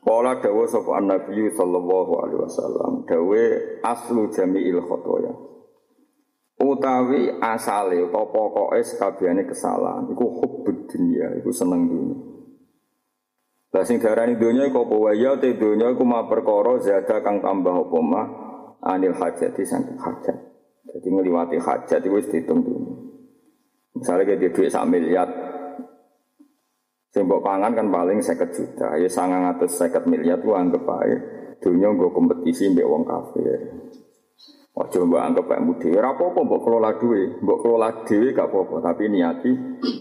[0.00, 3.42] Kala dawa sapa Nabi sallallahu alaihi wasallam, dawe
[3.84, 5.53] aslu jami'il khotoya
[6.60, 12.16] utawi asale utawa pokoke sakabehane kesalahan iku hubbud dunya iku seneng dunya
[13.74, 17.42] Lah sing darani dunya iku apa wae ya te dunya iku ma perkara zada kang
[17.42, 18.26] tambah apa mah
[18.86, 20.36] anil hajati saking hajat.
[20.86, 22.94] Jadi ngliwati hajat iku wis diitung dunya.
[23.98, 25.26] Misalnya kayak duit sak miliar,
[27.10, 31.14] sing pangan kan paling 50 juta, ya 950 miliar tuh anggap ae
[31.58, 33.58] dunya nggo kompetisi mbek wong kafir.
[34.74, 35.88] Ojo mbok anggap kayak mudi.
[35.94, 39.50] Ora apa-apa mbok kelola duwe, mbok kelola dhewe gak apa-apa, tapi niati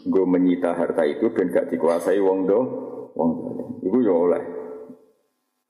[0.10, 2.60] nggo menyita harta itu ben gak dikuasai wong do,
[3.14, 3.70] wong dolim.
[3.86, 4.44] Iku ya oleh.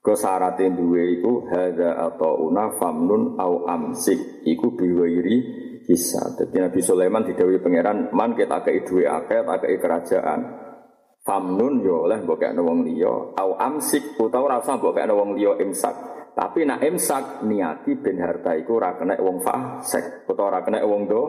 [0.00, 5.36] Kesarate duwe iku hadza atau una famnun au amsik iku biwairi
[5.84, 6.40] bisa.
[6.40, 10.40] Jadi Nabi Sulaiman didhawuhi pangeran, "Man kita kei duwe akeh, tak kei kerajaan."
[11.24, 15.36] Famnun ya oleh mbok kekno wong liya, au amsik utawa ora usah mbok kekno wong
[15.36, 15.92] liya imsak.
[16.34, 21.06] Tapi nak imsak niati ben harta iku ora kena wong fasik utawa ora kena wong
[21.06, 21.22] do.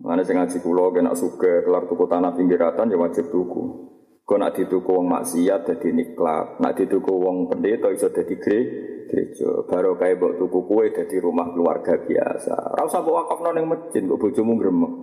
[0.00, 3.90] Mana sing ngaji kula kena suka kelar tuku tanah pinggiratan ya wajib tuku.
[4.24, 9.66] Kau nak dituku wong maksiat dadi niklat, nak dituku wong pendeta iso dadi gereja.
[9.66, 12.78] Baru kayak mbok tuku kue dadi rumah keluarga biasa.
[12.78, 14.94] Ora usah mbok wakafno ning masjid, kok bojomu gremeng.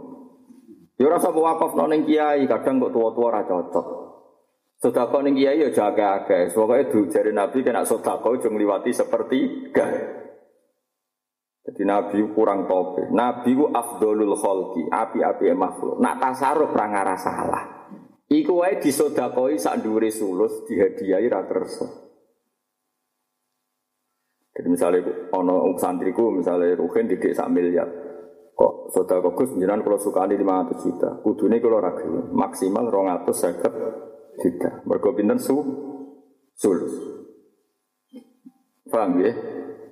[0.96, 4.07] Ya ora usah mbok wakafno ning kiai, kadang kok tua-tua ora cocok.
[4.78, 6.54] Sodako ning kiai ya jaga akeh.
[6.54, 9.90] Pokoke jari Nabi kena sodako jeng liwati seperti gak.
[11.66, 13.10] Jadi Nabi kurang tope.
[13.10, 15.98] Nabi ku afdolul kholki, api-api makhluk.
[16.00, 17.64] Nak tasaruf ra ngara salah.
[18.30, 21.88] Iku wae disodakoi sak dhuwure sulus dihadiahi ra kersa.
[24.54, 27.90] Jadi misalnya ono santriku misalnya Ruhin didik sak miliar.
[28.54, 31.10] Kok sodako Gus jenengan kalau sukani 500 juta.
[31.26, 34.07] Kudune kalau ragu maksimal 250
[34.38, 34.82] juta.
[34.86, 35.58] Mergo pinten su
[36.54, 36.94] sulus.
[38.88, 39.34] Paham ya?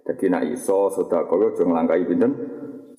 [0.05, 2.31] Jadi nak iso sedekah yo aja nglangkai pinten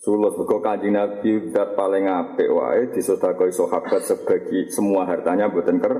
[0.03, 0.35] sulus.
[0.35, 5.95] Mergo Kanjeng Nabi zat paling apik wae disedekah sahabat sebagi semua hartanya mboten ker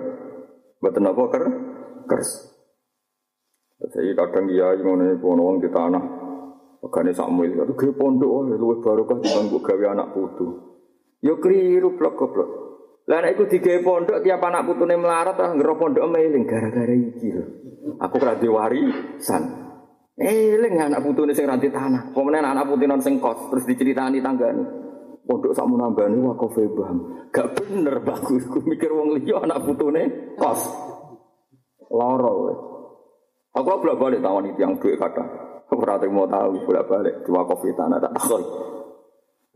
[0.83, 1.45] mboten apa ker
[2.11, 2.31] kers.
[3.77, 6.05] Jadi kadang iku wong di tanah.
[6.77, 10.47] Makanya Samuel itu gue pondok wae luwih barokah dibanding gawe anak putu.
[11.25, 12.51] Yo keliru blok goblok.
[13.07, 17.31] Lah nek iku digawe pondok tiap anak putune melarat ah ngero pondok meling gara-gara iki
[17.31, 17.45] lho.
[18.03, 19.43] Aku ora warisan.
[20.19, 22.11] Eling anak putune sing ranti tanah.
[22.11, 24.65] Pemenang anak putune sing kos terus diceritani tanggane.
[25.23, 27.31] Pondok sak nambani wakofe bam.
[27.31, 28.43] Gak bener bagus.
[28.51, 30.67] Ku mikir wong liya anak putune kos.
[31.87, 32.59] Loro weh.
[33.55, 35.23] Aku bolak balik tawon itu yang duit kata.
[35.71, 38.45] Ora mau tahu bolak balik diwakofi tanah tak takoi.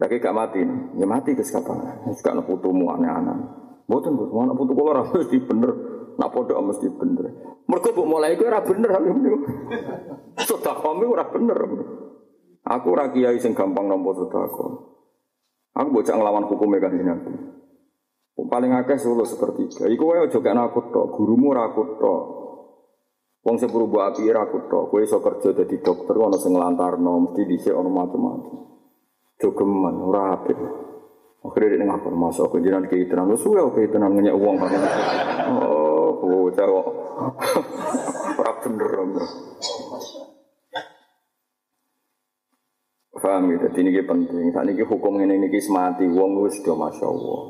[0.01, 0.65] Lagi gak mati,
[0.97, 2.09] ya mati ke kapan?
[2.09, 3.37] Gak nak putumu aneh-aneh.
[3.85, 5.71] Boten bos, mana putu kula ora mesti bener,
[6.17, 7.27] nak pondok mesti bener.
[7.67, 9.39] Mergo mbok mulai iku ora bener aku niku.
[10.47, 11.59] Sedekah ora bener.
[12.65, 14.73] Aku ora kiai gampang nampa sedekah.
[15.75, 17.19] Aku bocah ngelawan hukumnya kan.
[18.41, 19.85] Paling akeh solo sepertiga.
[19.85, 22.23] Iku wae aja gak nakut tok, gurumu ora akut tok.
[23.45, 24.89] Wong sing api ora akut tok.
[24.89, 28.80] Kowe iso kerja dadi dokter ana sing nglantarno, mesti dhisik ana macam-macam.
[29.41, 30.57] Jogeman, ora apik.
[31.41, 34.69] Akhirnya dia ngapur masuk ke jiran ke itenan, lu suwe ke itenan ngenyak uang kan?
[35.57, 36.87] Oh, bocah kok.
[38.37, 38.93] Ora bener.
[43.21, 44.49] Paham gitu, jadi ini penting.
[44.49, 47.41] Saat ini hukum ini ini semati, uang wis sudah masya Allah.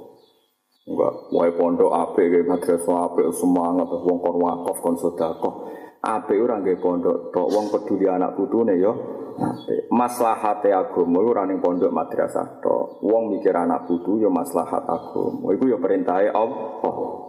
[0.91, 5.71] Enggak, wae pondok kayak madrasah ape, semangat, uang kor wakaf, kon sodakoh.
[6.01, 8.93] Ape orang kayak pondok, tok uang peduli anak putune yo.
[9.93, 13.05] Maslahate agama ora ning pondok madrasah tok.
[13.05, 15.53] Wong mikir anak putu ya maslahat agama.
[15.53, 17.29] Iku ya perintahe Allah.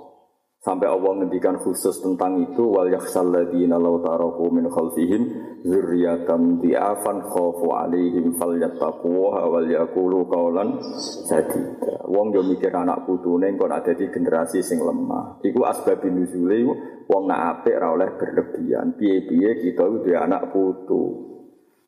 [0.62, 5.22] Sampai Allah ngendikan khusus tentang itu wal yakhsal ladina law taraku min khalfihim
[5.66, 10.78] dzurriyyatan di'afan khafu alaihim falyattaquha wal yaqulu qawlan
[11.26, 12.01] sadida.
[12.12, 15.39] Wong yo mikir anak putune engko ada di generasi sing lemah.
[15.39, 16.60] Iku asbabun nuzule
[17.08, 19.00] wong nak apik ora oleh berlebihan.
[19.00, 21.32] Piye-piye kita udah anak putu.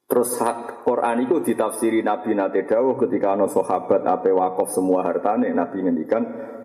[0.08, 0.40] Terus
[0.88, 6.24] Quran itu ditafsiri Nabi Nate Dawuh ketika ana sahabat ape wakaf semua hartane Nabi ngendikan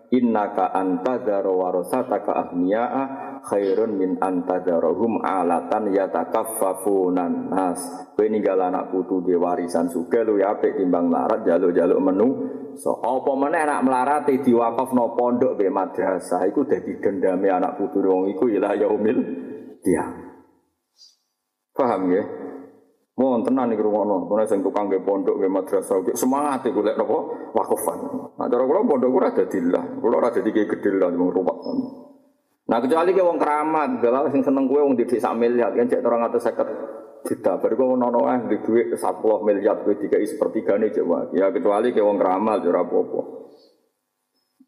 [0.09, 3.03] innaka antadzara warasataka ahniya'a
[3.45, 7.79] khairun min antadzarahum alatan yatakaffafunan nas.
[8.17, 12.29] Kowe ninggal anak putu di warisan suge lu apik timbang larat jaluk-jaluk menu.
[12.79, 18.33] So apa meneh anak melarat diwakafno pondok be madrasah iku dadi dendame anak putu wong
[18.33, 19.17] iku ila yaumil
[19.79, 20.05] dia.
[21.71, 22.48] Paham ya?
[23.19, 26.95] Mohon tenan iki rungono, kono sing tukang nggih pondok nggih madrasah nggih semangat iku lek
[26.95, 27.19] napa
[27.51, 27.99] wakufan.
[28.39, 31.57] Nah cara kula pondok ora dadi lah, kula ora dadi gedhe lah wong ruwet.
[32.71, 35.99] Nah kecuali ke wong keramat, galau sing seneng kowe wong didik sak miliar kan cek
[35.99, 37.51] 250 juta.
[37.59, 39.03] Baru kok ono ah di duit 10
[39.43, 43.21] miliar kowe dikai sepertigane cek Ya kecuali ke wong keramat ora apa-apa.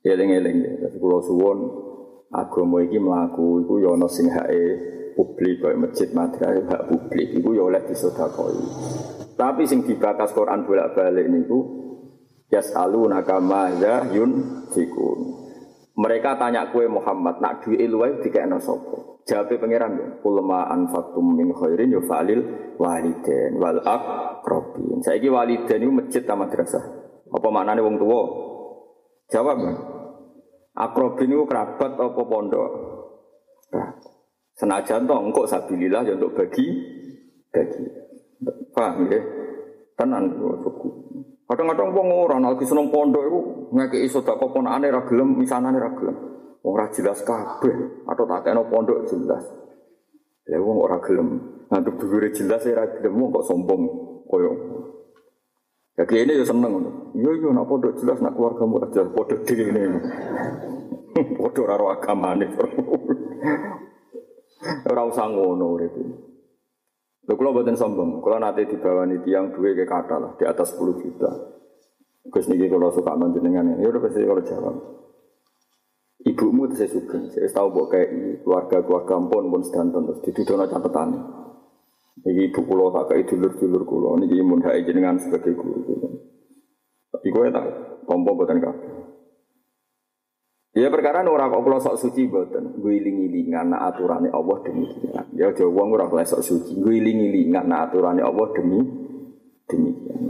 [0.04, 1.60] Eling-eling ya, tapi kula suwun
[2.36, 7.30] agama iki mlaku iku ya ana sing hake publik kayak masjid madrasah hak publik.
[7.38, 8.58] Itu ya oleh disodakoi.
[9.38, 11.60] Tapi sing dibakas Quran bolak-balik niku
[12.50, 13.78] yasaluna kama
[14.10, 15.42] yun fikun
[16.02, 19.22] mereka tanya kue Muhammad nak duwe luwih dikekno sapa?
[19.28, 22.42] Jawabe pangeran ya ulama anfaqtum min khairin yufalil
[22.82, 25.04] waliden wal aqrabin.
[25.06, 26.82] Saiki waliden itu masjid ta madrasah.
[27.30, 28.22] Apa maknane wong tua
[29.30, 29.62] jawab
[30.76, 32.72] akrobin itu kerabat apa pondok
[34.62, 36.70] Senajan toh engkau sabilillah ya untuk bagi
[37.50, 37.82] bagi.
[38.78, 39.18] Paham ya?
[39.98, 40.90] Tenan suku.
[41.50, 43.40] Kadang-kadang wong ora lagi seneng pondok iku
[43.74, 46.14] ngekeki sedekah ponakane ra gelem, misanane ra gelem.
[46.62, 49.42] Ora jelas kabeh atau tak kena pondok jelas.
[50.46, 51.42] Ya wong ora gelem.
[51.74, 53.82] Ngantuk dhuwure jelas ora gelem kok sombong
[54.30, 54.54] koyo.
[55.98, 56.86] Ya ini ya seneng.
[57.18, 60.00] Iya iya nak pondok jelas nak keluarga mu jelas pondok dhewe ini.
[61.42, 62.46] Pondok ora agamane.
[64.62, 65.94] Ora usah ngono urip.
[67.22, 71.02] Lho kula mboten sombong, kula nate dibawani tiang duwe ke kata lah di atas 10
[71.02, 71.32] juta.
[72.30, 74.76] Gus niki kula suka manjenengan ini, ya udah pasti kalau jawab.
[76.22, 78.10] Ibumu itu saya suka, saya tahu bahwa kayak
[78.46, 81.10] keluarga-keluarga pun pun sedanten terus didudono catatan.
[82.22, 85.82] Iki ibu kula tak kayak dulur-dulur kula, niki mun hak jenengan sebagai guru.
[87.10, 87.66] Tapi gue tak
[88.06, 89.01] pompo buatan kabeh.
[90.72, 92.80] Ya perkara ora kok kula sok suci mboten.
[92.80, 95.28] Guling-gilingan nak aturane Allah demikian.
[95.36, 96.80] Ya aja wong ora kok sok suci.
[96.80, 98.80] Guling-gilingan nak aturane Allah demi
[99.68, 100.22] demikian.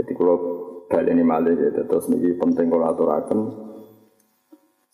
[0.00, 0.36] Jadi kalau
[0.88, 3.40] baleni malih ya terus niki penting kalau aturaken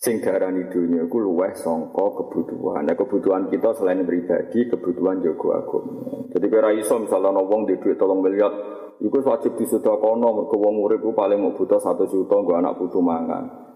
[0.01, 2.89] Sing darani dunia iku luweh sangka kebutuhan.
[2.89, 6.25] Nah, kebutuhan kita selain pribadi, kebutuhan jago agama.
[6.33, 8.49] Jadi kira iso misalnya ana wong di duit tolong miliar,
[8.97, 13.70] iku wajib disedekahno mergo wong urip paling mau butuh satu juta nggo anak putu mangan.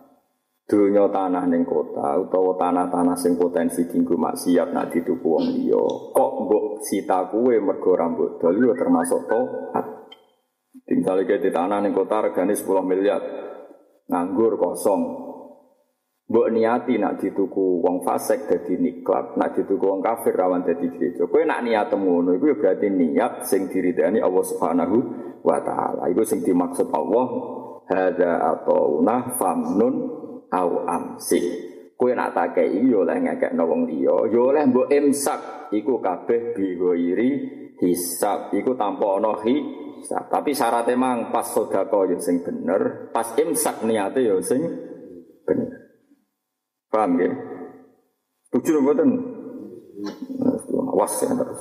[0.64, 5.84] Dunia tanah ning kota utawa tanah-tanah sing potensi dinggo maksiat nak dituku wong liya.
[6.16, 9.86] Kok mbok sita kuwe mergo rambut dol termasuk toat.
[10.88, 13.20] Tinggal di tanah ning kota regane 10 miliar.
[14.08, 15.24] Nganggur kosong,
[16.24, 21.28] Mbok niati nak dituku wong fasik dadi niklat, nak dituku wong kafir rawan dadi gereja.
[21.28, 24.96] Kowe nak niat ngono iku berarti niat sing diridani Allah Subhanahu
[25.44, 26.08] wa taala.
[26.08, 27.26] Iku sing dimaksud Allah
[27.92, 29.04] hadza atau
[29.36, 29.94] famnun
[30.54, 31.42] au amsi.
[31.94, 37.30] Kowe nak takei yo oleh ngekekno wong liya, yo oleh mbok imsak iku kabeh bihoiri
[37.78, 40.26] hisab iku tanpa ana hisab.
[40.30, 44.62] Tapi syaratnya mang pas sedekah yo sing bener, pas imsak niate yo sing
[45.46, 45.70] bener.
[46.90, 47.30] Paham ya?
[48.54, 49.10] Tujuh mboten.
[50.94, 51.60] Awas ya terus.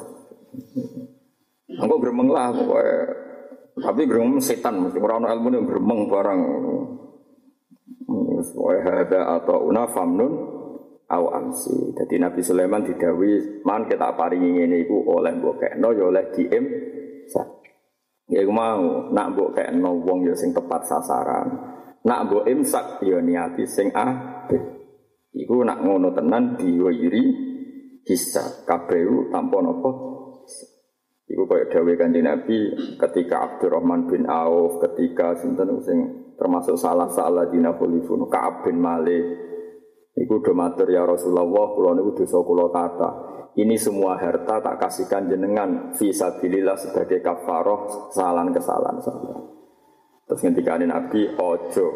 [1.74, 2.54] Engko gremeng lah.
[3.74, 6.42] Tapi gremeng setan mesti ora ilmu yang gremeng barang.
[8.84, 10.34] Ada atau una famnun
[11.10, 11.94] au amsi.
[11.94, 16.66] Jadi Nabi Sulaiman didawi man kita paringi ngene iku oleh mbok kekno ya oleh diem
[18.32, 21.48] Ya iku mau nak mbok kekno wong ya sing tepat sasaran.
[22.04, 24.64] Nak mbok imsak ya niati sing apik.
[25.34, 27.26] Iku nak ngono tenan diwiri
[28.06, 29.92] hisab kabeh tanpa napa.
[31.24, 37.50] Iku kaya dawuh Kanjeng Nabi ketika Abdurrahman bin Auf, ketika sinten sing termasuk salah salah
[37.50, 39.26] dina khulifun Ka'ab bin Malik.
[40.14, 43.10] Iku do matur ya Rasulullah, kula niku dosa kula kata.
[43.54, 49.38] Ini semua harta tak kasihkan jenengan fisabilillah sebagai kafaroh kesalahan-kesalahan saya.
[50.26, 51.88] Terus ketika Nabi ojo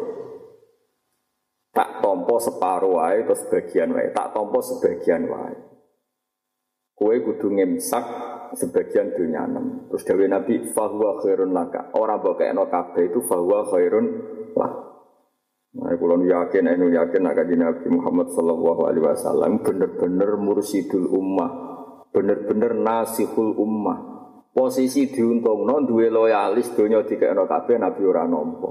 [1.74, 5.54] tak tompo separuh wae terus sebagian wae, tak tompo sebagian wae.
[6.98, 8.06] Kue kudu ngemsak
[8.56, 9.88] sebagian dunia enam.
[9.92, 11.92] Terus Dewi Nabi fahuwa khairun laka.
[11.96, 14.06] Orang no kabeh itu fahuwa khairun
[14.56, 14.72] lah.
[15.78, 21.50] Nah, kalau yakin, aku yakin nak kaji Nabi Muhammad Sallallahu Alaihi Wasallam bener-bener mursidul ummah,
[22.10, 24.16] bener-bener nasihul ummah.
[24.48, 28.70] Posisi diuntung non duwe loyalis dunia tiga kabeh Nabi ora nompo.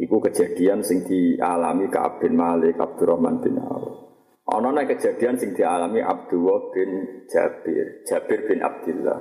[0.00, 4.09] Iku kejadian sing dialami Ka'ab bin Malik, Abdurrahman bin Auf.
[4.50, 9.20] Ono kejadian sing dialami Abdullah bin Jabir, Jabir bin Abdullah.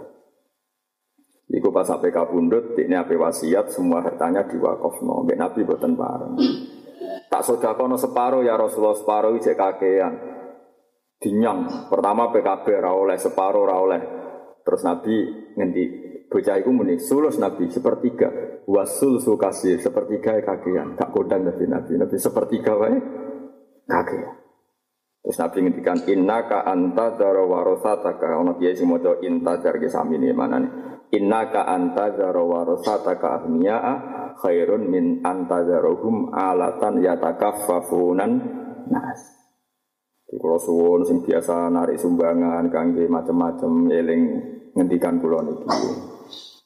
[1.50, 5.26] Iku pas sampai kabundut, ini apa wasiat, semua hartanya diwakofno.
[5.26, 6.34] Mbak Nabi buatan bareng.
[7.30, 7.46] Tak
[7.78, 10.14] kono separuh ya Rasulullah separuh ijek kakean.
[11.22, 11.90] Dinyang.
[11.90, 14.02] Pertama PKB ra oleh separuh ra oleh.
[14.62, 15.16] Terus Nabi
[15.58, 15.84] ngendi
[16.30, 18.30] bocah iku muni sulus Nabi sepertiga.
[18.70, 20.94] Wasul sukasir sepertiga kakian.
[20.98, 21.94] Tak kodang Nabi Nabi.
[21.98, 22.98] Nabi sepertiga wae
[23.90, 24.39] kakian.
[25.30, 28.34] Terus Nabi ngendikan inna ka anta daro warosataka.
[28.42, 30.72] Ono kiai sing maca inta jar ke sami ini mana nih.
[31.22, 33.94] Inna ka anta daro warosataka ahniya'a
[34.42, 38.32] khairun min anta darohum alatan yatakaffafunan
[38.90, 39.22] nas.
[40.26, 44.22] Di suwon sing biasa narik sumbangan kangge macam-macam eling
[44.74, 45.70] ngendikan kula niki.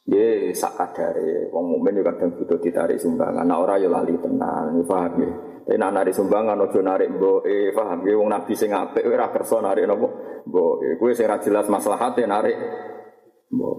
[0.08, 3.44] Ya sakadare wong mukmin yo kadang butuh ditarik sumbangan.
[3.44, 5.32] Nah ora yo lali tenan, paham ya.
[5.64, 9.64] Tapi nak narik sumbangan ojo narik mboke, paham ya wong nabi sing apik ora kersa
[9.64, 10.12] narik napa
[10.44, 11.00] mboke.
[11.00, 12.52] Kuwi sing jelas maslahate narik
[13.48, 13.76] mbok.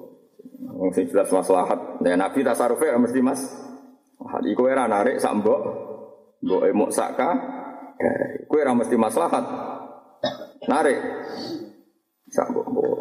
[0.82, 2.02] Wong sing jelas maslahat.
[2.02, 3.42] Nah nabi tasarufe mesti Mas.
[4.18, 5.62] Hal iku ora narik sak mbok.
[6.42, 7.38] Mboke muk saka.
[8.50, 9.46] Kuwi ora mesti maslahat.
[10.66, 10.98] Narik
[12.34, 12.98] sak mbok mbok.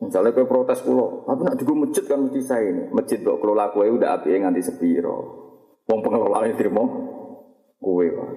[0.00, 2.88] Misalnya kue protes pulau, tapi nak juga masjid kan mesti saya ini.
[2.90, 5.39] Masjid kok kelola kue udah api nganti sepiro.
[5.90, 6.06] Wong
[6.46, 6.86] ini terima
[7.82, 8.30] kue pak.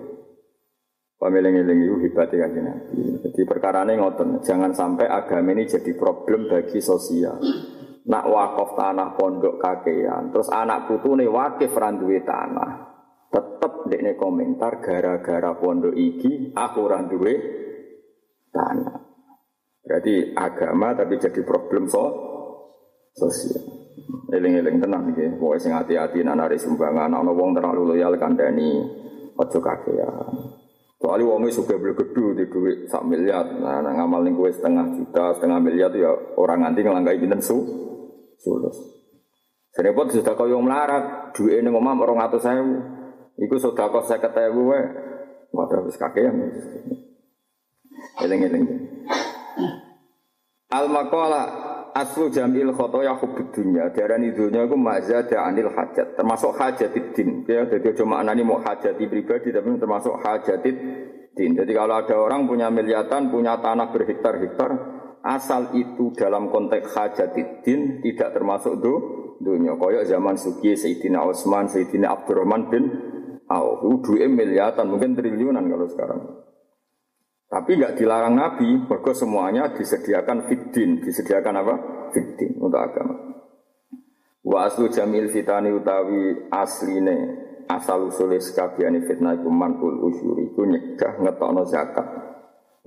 [1.21, 3.21] Pemiling-iling itu hebat ya Nabi.
[3.23, 7.39] Jadi perkara ini ngoten, jangan sampai agama ini jadi problem bagi sosial.
[8.03, 12.91] Nak wakaf tanah pondok kakean, terus anak putu nih wakif randuwe tanah.
[13.31, 17.33] Tetep dekne komentar gara-gara pondok iki aku randuwe
[18.51, 18.97] tanah.
[19.79, 22.03] Berarti agama tapi jadi problem so
[23.15, 23.82] sosial.
[24.33, 25.37] Eling-eling tenang gitu.
[25.37, 27.13] Pokoknya sing hati-hati nanari sumbangan.
[27.13, 28.81] Ana wong terlalu loyal kandani
[29.37, 30.53] ojo kakean.
[31.03, 33.43] Soalnya wongnya suka bergedu di duit sak miliar.
[33.59, 37.59] Nah, ngamal nih gue setengah juta, setengah miliar ya orang nganti ngelangkai bintang su,
[38.39, 38.79] sulus.
[39.75, 42.63] Serepot sudah kau yang melarat, duit ini ngomong orang atau saya,
[43.35, 44.79] Iku sudah kau saya ketahui,
[45.51, 46.53] waduh habis kakean.
[48.23, 48.63] Eling-eling.
[50.71, 53.93] Al makola aslu jamil khotoya hubud dunya.
[53.93, 56.17] Darani dunya iku mazada anil hajat.
[56.17, 57.29] Termasuk hajatid din.
[57.45, 60.75] Ya, jadi aja maknani mau hajati pribadi tapi termasuk hajatid
[61.37, 61.51] din.
[61.53, 64.71] Jadi kalau ada orang punya miliatan, punya tanah berhektar-hektar,
[65.21, 68.93] asal itu dalam konteks hajatid din tidak termasuk do
[69.41, 69.77] dunia.
[69.77, 72.83] Koyok zaman Suki, Sayyidina Utsman, Sayyidina Abdurrahman bin
[73.49, 73.85] Auf.
[74.01, 76.21] Duit miliatan, mungkin triliunan kalau sekarang.
[77.53, 81.75] Tapi nggak dilarang Nabi, mergo semuanya disediakan fitin, disediakan apa?
[82.09, 83.13] Fitin untuk agama.
[84.41, 87.15] Wa aslu jamil fitani utawi asline
[87.69, 92.09] asal usule sekabiane fitnah iku manul usyur iku nyegah ngetokno zakat.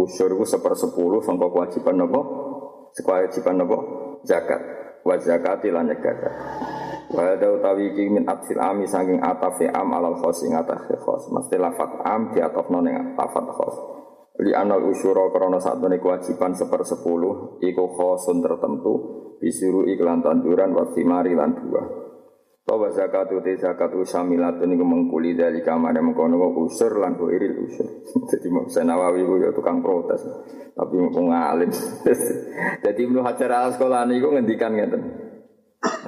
[0.02, 2.20] Usyur iku sepersepuluh sangka kewajiban apa?
[2.98, 3.78] Kewajiban apa?
[4.26, 4.62] Zakat.
[5.06, 6.16] Wa zakati lan nyegah.
[7.14, 11.30] Wa ada utawi iki min ami saking atafi am alal khos ing khos.
[11.30, 13.96] Mesti lafat am di atafno ning lafat khos.
[14.36, 18.94] Li anal usyura krana satune kewajiban sepersepuluh iku khosun tertentu
[19.40, 22.06] disuruh iklan tanduran wa thimari lan buah.
[22.66, 27.86] Tawa zakatu te zakatu samilatun iku mengkuli dari kamar mengkono usur lan iril usur.
[28.34, 30.26] Jadi mau Nawawi ku ya tukang protes.
[30.74, 31.70] Tapi mau ngalim.
[32.82, 35.02] Jadi Ibnu Hajar al Asqalani iku ngendikan ngeten.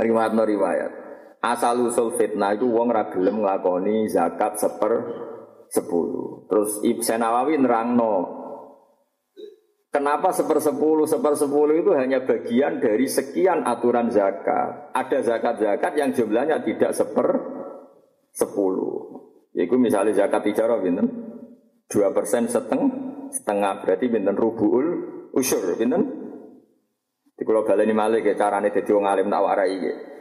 [0.03, 0.93] Riwayat riwayat.
[1.39, 4.93] Asal usul fitnah itu wong ra gelem nglakoni zakat seper
[5.69, 6.49] sepuluh.
[6.49, 8.39] Terus Ibn Nawawi nerangno
[9.89, 14.93] Kenapa sepersepuluh, sepersepuluh itu hanya bagian dari sekian aturan zakat.
[14.93, 17.29] Ada zakat-zakat yang jumlahnya tidak seper
[18.37, 19.25] sepuluh.
[19.57, 21.09] Yaitu misalnya zakat ijarah binten
[21.89, 22.85] dua persen seteng
[23.33, 24.87] setengah berarti binten rubuul
[25.33, 26.05] usur binten.
[27.33, 29.79] Di kalau baleni malik ya carane jadi wong alim tak warai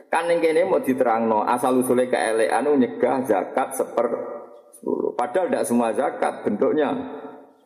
[0.07, 4.36] Kan yang kene mau diterangno asal usulnya keelean nyegah zakat seper
[4.77, 5.11] sepuluh.
[5.17, 6.89] Padahal tidak semua zakat bentuknya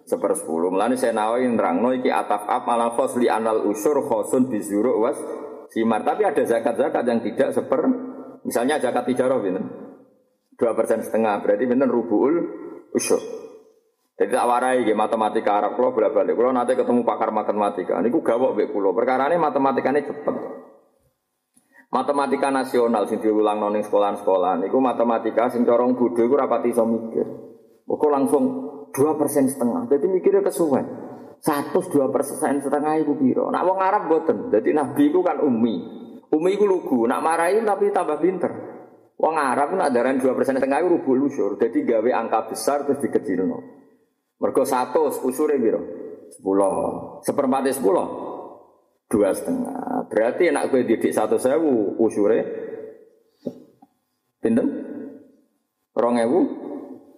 [0.07, 0.72] sepersepuluh.
[0.72, 5.20] Melani saya nawain terang iki ataf ap malah khos li anal usur khosun bizuru was
[5.76, 6.01] simar.
[6.01, 7.82] Tapi ada zakat-zakat yang tidak seper.
[8.41, 9.62] Misalnya zakat tijarah ini
[10.57, 12.34] dua persen setengah berarti bener rubuul
[12.93, 13.22] usur.
[14.22, 16.38] Jadi tak warai ya matematika Arab kalau bolak balik.
[16.38, 18.93] Kalau nanti ketemu pakar matematika, ini gue gawok bek pulau.
[18.93, 20.61] Perkara ini matematikanya cepet.
[21.92, 27.28] Matematika nasional sing diulang noning sekolah-sekolah niku matematika sing corong bodho iku rapati iso mikir.
[27.84, 28.44] Kok langsung
[28.96, 29.92] dua persen setengah.
[29.92, 30.88] Jadi mikirnya kesuwen.
[31.44, 33.52] Satu dua persen setengah itu biro.
[33.52, 34.48] Nak wong Arab boten.
[34.48, 35.76] Jadi Nabi itu kan umi.
[36.32, 37.04] Umi itu lugu.
[37.12, 38.52] Nak marahin tapi tambah pinter.
[39.20, 41.60] Wong Arab nak daran dua persen setengah itu rubuh lusur.
[41.60, 43.60] Jadi gawe angka besar terus dikecilno.
[44.39, 45.82] Mergo satu usure biro.
[46.32, 47.20] Sepuluh.
[47.28, 48.20] Seperempat sepuluh
[49.12, 50.07] dua setengah.
[50.07, 52.39] Berarti enak gue didik satu sewu usure
[54.39, 54.68] pinten
[55.91, 56.39] rong ewu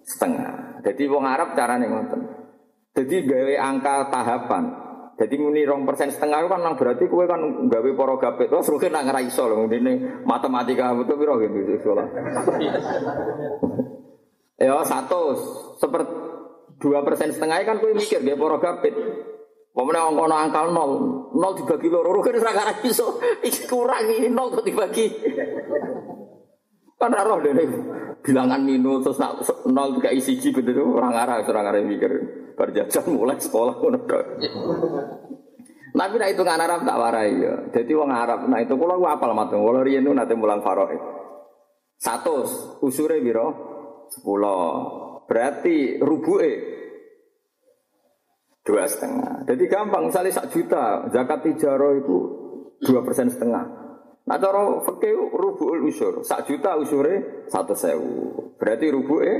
[0.02, 0.82] setengah.
[0.84, 2.20] Jadi wong Arab carane ngoten.
[2.94, 4.64] Jadi gawe angka tahapan.
[5.14, 8.50] Jadi muni rong persen setengah itu kan nang berarti kue kan gawe poro gapet.
[8.50, 9.64] Terus mungkin nang raiso loh.
[9.64, 12.06] Ini matematika betul biro gitu sekolah.
[14.54, 15.34] ya satu
[15.82, 16.14] seperti
[16.78, 18.94] dua persen setengah kan kue mikir gawe poro gapet.
[19.74, 20.90] Pemene wong kono angkal nol,
[21.34, 23.18] nol dibagi loro, kan karek iso.
[23.42, 25.10] Iki kurang ini nol kok dibagi.
[26.94, 27.64] Kan roh dene
[28.24, 32.12] bilangan minus terus nak nol tiga isi ji betul orang arah orang arah mikir
[32.56, 34.00] berjajan mulai sekolah ngono
[35.94, 37.54] Tapi nak itu nggak Arab tak warai ya.
[37.70, 40.98] Jadi wong Arab, nah itu kalau gua apal matung, kalau riyen nanti mulang faroe.
[41.94, 42.42] Satu,
[42.82, 43.46] usure biro,
[44.10, 44.74] sepuluh.
[45.30, 46.73] Berarti rubuke
[48.64, 49.44] dua setengah.
[49.44, 52.18] Jadi gampang, misalnya sak juta, zakat tijaro itu
[52.80, 53.84] dua persen setengah.
[54.24, 58.56] Nah cara fakih rubuul usur, sak juta usure satu sewu.
[58.56, 59.32] Berarti rubuke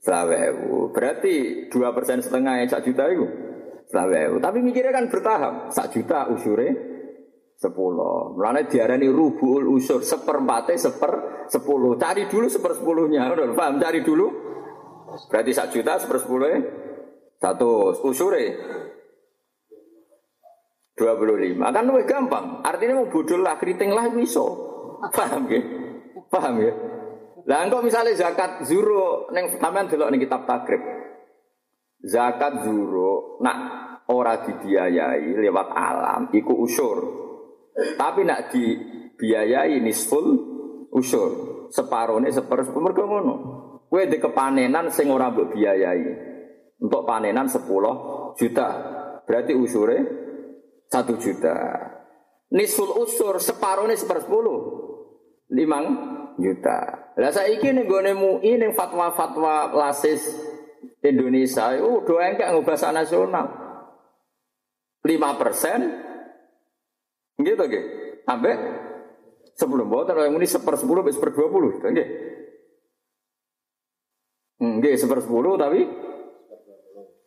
[0.00, 0.88] selawewu.
[0.96, 3.28] Berarti dua persen setengah sak juta itu
[3.92, 4.40] selawewu.
[4.40, 6.96] Tapi mikirnya kan bertahap, sak juta usure
[7.60, 8.32] sepuluh.
[8.32, 12.00] Mulanya diarani rubuul usur seperempatnya seper sepuluh.
[12.00, 13.76] Cari dulu seper sepuluhnya, udah paham?
[13.76, 14.32] Cari dulu.
[15.28, 16.83] Berarti sak juta seper sepuluhnya
[17.44, 18.44] satu usure
[20.96, 22.64] 25 kan lebih gampang.
[22.64, 24.46] Artinya mau bodol lah keriting lah iso.
[25.12, 25.60] Paham ya?
[26.32, 26.72] Paham ya?
[27.44, 30.80] Lah engkau misalnya zakat zuro neng sampean delok ning kitab takrib.
[32.00, 33.58] Zakat zuro nak
[34.08, 36.98] ora dibiayai lewat alam iku usur.
[37.74, 40.26] Tapi nak dibiayai nisful
[40.94, 41.30] usur.
[41.74, 43.34] Separone seper mergo ngono.
[43.90, 46.33] Kowe di kepanenan sing ora mbok biayai.
[46.80, 47.66] Untuk panenan 10
[48.38, 48.68] juta.
[49.24, 49.98] Berarti usure
[50.90, 51.56] 1 juta.
[52.54, 55.50] Nisful usur separuhnya seper 10.
[55.50, 56.78] 5 juta.
[57.14, 60.34] Lah saiki ning gone MUI ning fatwa-fatwa lasis
[61.04, 63.46] Indonesia itu doa enggak bahasa nasional.
[65.04, 65.80] 5 persen
[67.40, 67.84] Gitu nggih.
[68.30, 68.56] Ambek
[69.58, 72.08] sebelum mboten yang ini seper sepuluh seper dua puluh, nggih.
[74.62, 75.82] Nggih seper sepuluh tapi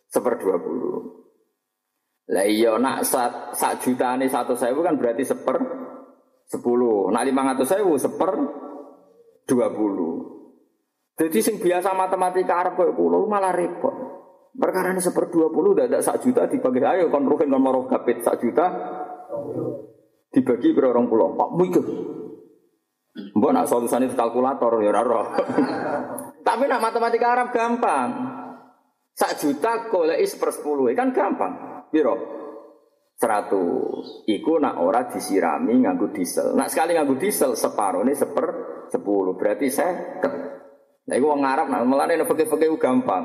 [0.07, 1.27] seper dua puluh.
[2.27, 5.57] Lah iya nak sak, sak juta ini satu sewu kan berarti seper
[6.43, 7.07] sepuluh.
[7.11, 8.31] Nak lima ratus sewu seper
[9.47, 10.35] dua puluh.
[11.17, 13.95] Jadi sing biasa matematika Arab kayak pulau malah repot.
[14.57, 17.85] Perkara ini seper dua puluh, udah ada sak juta dibagi ayo kon ruhin kon moroh
[17.85, 18.65] kapit sak juta
[20.33, 21.33] dibagi per orang pulau.
[21.37, 21.85] Pak mikir.
[23.33, 25.33] Mbok nak solusinya kalkulator ya raro.
[26.47, 28.09] Tapi nak matematika Arab gampang.
[29.17, 31.53] Sak juta golek per sepuluh kan gampang.
[31.89, 32.37] Biro?
[33.17, 34.29] Seratus.
[34.29, 36.53] Iku nak ora disirami nganggu diesel.
[36.53, 38.45] Nak sekali nganggu diesel separuh ini seper
[38.93, 39.33] sepuluh.
[39.33, 40.21] Berarti saya
[41.07, 43.23] Nah, itu orang Arab, nah, melane fakir-fakir gampang.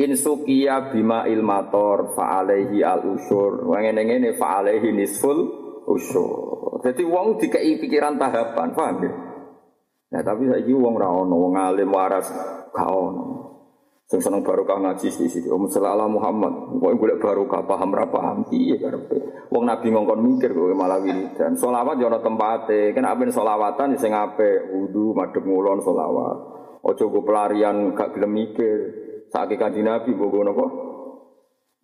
[0.00, 3.68] Insukia bima ilmator fa'alehi al usur.
[3.68, 5.36] Wong ngene ngene fa'alehi nisful
[5.84, 6.80] usur.
[6.80, 9.12] Jadi wong dikai pikiran tahapan, paham ya?
[10.16, 12.32] Nah, tapi saiki wong ra ono, wong alim waras
[12.72, 13.49] gak ono.
[14.10, 15.46] Sing seneng barokah ngaji di sini.
[15.46, 16.82] Om selala Muhammad.
[16.82, 19.46] Kok golek barokah paham ra paham piye karepe.
[19.54, 21.54] Wong Nabi ngongkon mikir kok malah wiridan.
[21.54, 22.90] Selawat yo ana tempate.
[22.90, 26.36] Kan apen selawatan sing apik, wudu, madhep ngulon selawat.
[26.82, 28.78] Ojo gue pelarian gak gelem mikir.
[29.30, 30.70] Saiki kanjeng Nabi mbok ngono kok.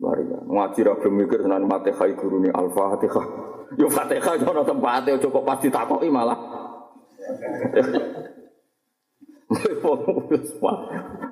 [0.02, 0.42] Pelarian.
[0.50, 3.26] Ngaji ra gelem mikir senan Fatihah gurune Al-Fatihah.
[3.78, 6.38] Yo Fatihah ono tempate ojo kok pas ditakoki malah.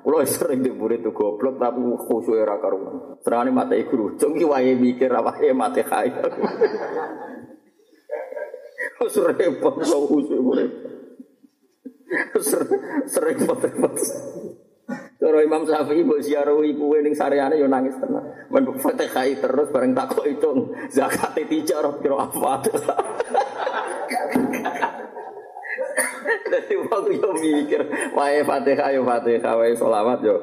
[0.05, 3.19] Kulo sering di murid tuh goblok tapi khusyuk era karuan.
[3.19, 6.23] Serane mate guru, cung wae mikir wae mate kaya.
[9.03, 10.71] Wis repot kok khusyuk murid
[12.39, 13.93] sering repot-repot.
[15.15, 18.21] Cara Imam Syafi'i mbok ziarahi kuwe ning sareane yo nangis tenan.
[18.53, 20.49] Men Fatihah terus bareng takok itu
[20.93, 22.61] zakat tijarah kira apa.
[26.45, 27.81] Jadi waktu yo mikir,
[28.13, 30.37] wae Fatihah yo Fatihah, wae sholawat yo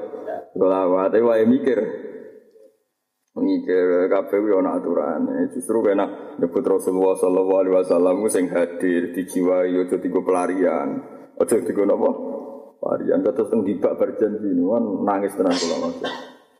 [0.58, 1.78] sholawat, wae mikir.
[3.32, 5.48] Mikir kabeh yo ana aturane.
[5.56, 10.88] Justru kena nyebut Rasulullah sallallahu alaihi wasallam sing hadir dijiwai yo dadi pelarian.
[11.40, 12.10] Ojo digo napa?
[12.82, 15.96] Varian terus teng dibak berjanji kan nangis tenan kula Mas.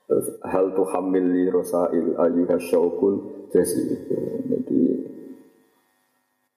[0.07, 3.83] Terus hal tu hamil li rosail ayyuha syaukul jasi.
[4.49, 4.81] Jadi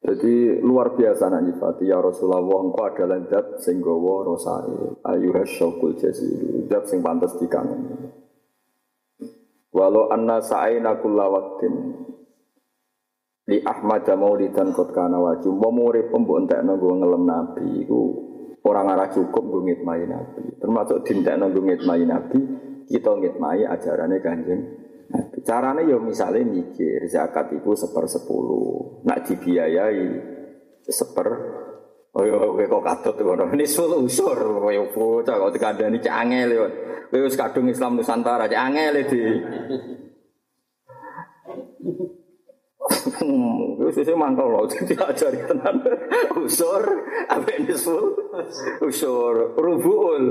[0.05, 1.89] jadi luar biasa nak nyifati.
[1.89, 6.29] Ya Rasulullah engkau adalah zat sing gawa rosail ayyuha syaukul jasi.
[6.69, 8.13] Zat sing pantes dikangen.
[9.73, 11.73] Walau anna sa'aina kulla waktin.
[13.49, 15.49] Li Ahmad maulidan kot kana waju.
[15.57, 17.65] Mau urip mbok entekno nggo ngelem nabi.
[17.81, 18.01] Iku
[18.61, 20.61] orang arah cukup nggo ngitmai nabi.
[20.61, 22.39] Termasuk dintekno nggo ngitmai nabi
[22.85, 24.84] kita ngitmai ajarannya kanjeng
[25.45, 30.33] carane yo misalnya mikir zakat itu seper sepuluh nak dibiayai
[30.89, 31.29] seper
[32.15, 33.51] Oh iya, kowe kok katut ngono.
[33.51, 36.65] Nisul usur kowe bocah kok dikandani cek angel yo.
[37.11, 39.23] Kowe wis kadung Islam Nusantara cek angel di.
[43.83, 45.75] Wis sing mangkel lho diajari tenan.
[46.39, 48.15] Usur ambek nisul.
[48.79, 50.23] Usur rubuul.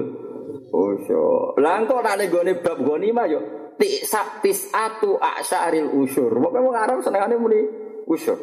[0.73, 1.53] Usur.
[1.61, 6.31] Lah engko nek bab mah yo tisak tisatu asyaril usur.
[6.31, 7.61] Pokoke wong Arab senengane muni
[8.07, 8.39] usur.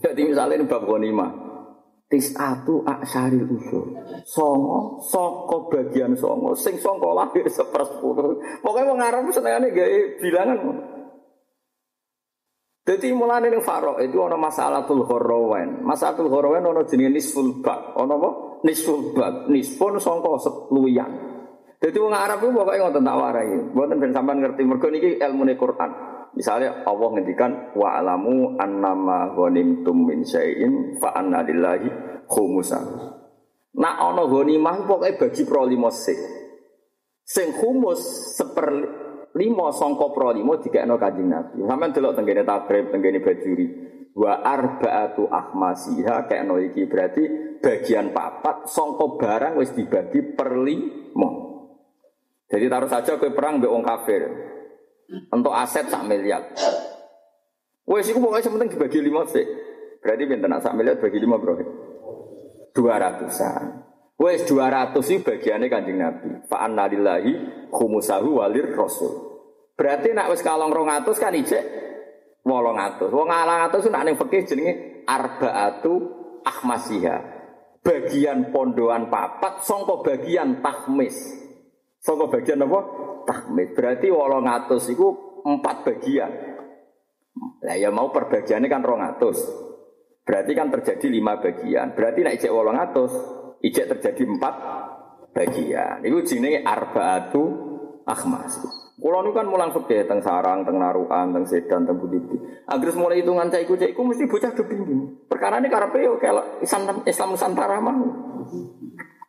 [0.00, 1.30] Jadi misalnya ini bab mah
[2.08, 3.86] tisatu asyaril usur.
[4.26, 8.60] Songo, soko bagian songo, sing songo lahir sepersepuluh.
[8.64, 10.58] Pokoknya wong Arab senengane gawe bilangan.
[12.80, 15.78] Jadi mulane ning Farok itu ana masalatul gharawain.
[15.86, 17.94] Masalatul gharawain ana jenenge nisful bab.
[17.94, 18.30] Ana apa?
[18.66, 19.46] Nisful bab.
[19.46, 21.29] Nisfun sangka seluyan.
[21.80, 23.56] Jadi wong Arab itu pokoke ngoten tak warai.
[23.72, 25.90] Mboten ben sampean ngerti mergo niki ilmune Quran.
[26.36, 31.88] Misalnya Allah ngendikan wa alamu annama ghanimtum min syai'in fa anna lillahi
[32.28, 32.84] khumusan.
[33.80, 36.20] Nak ana ghanimah pokoke bagi pro limo sik.
[37.24, 38.68] Sing khumus seper
[39.72, 41.64] songko pro lima no kanjeng Nabi.
[41.64, 43.66] Sampeyan delok tenggene takrib, tenggene bajuri.
[44.12, 51.49] Wa arbaatu ahmasiha no iki berarti bagian papat songko barang wis dibagi per lima.
[52.50, 54.26] Jadi taruh saja ke perang mbek wong kafir.
[55.30, 56.50] Untuk aset sak miliar.
[57.86, 59.46] Wes iku pokoke sementing dibagi lima sih.
[60.02, 61.54] Berarti pinten sak miliar bagi lima bro.
[62.74, 63.90] Dua ratusan.
[64.20, 66.44] Wes 200 itu bagiannya kanjeng Nabi.
[66.44, 67.32] Fa anna lillahi
[67.72, 69.32] khumusahu walir rasul.
[69.80, 71.64] Berarti nak wis kalong 200 kan ijek
[72.44, 73.08] 800.
[73.08, 74.72] Wong 800 nak ning fikih jenenge
[75.08, 75.94] arbaatu
[76.44, 77.16] ahmasiha.
[77.80, 81.16] Bagian pondoan papat songko bagian tahmis.
[82.00, 82.80] Songko bagian apa?
[83.28, 83.68] Tahmis.
[83.76, 85.06] Berarti 800 itu
[85.44, 86.32] empat bagian.
[87.60, 89.38] Lah ya mau perbagiannya kan rongatus.
[90.24, 91.92] Berarti kan terjadi lima bagian.
[91.92, 93.12] Berarti naik ijek wolongatus,
[93.64, 94.54] ijek terjadi empat
[95.32, 96.04] bagian.
[96.04, 97.42] Itu jenenge arbaatu
[98.04, 98.60] akhmas.
[99.00, 102.20] Kulo kan mulang fikih teng sarang, teng narukan, teng sedan, teng budi.
[102.68, 105.24] Agar mulai hitungan caiku caiku mesti bocah kepingin.
[105.24, 106.20] Perkara ini karepe yo
[106.60, 107.96] Islam Islam Nusantara mah.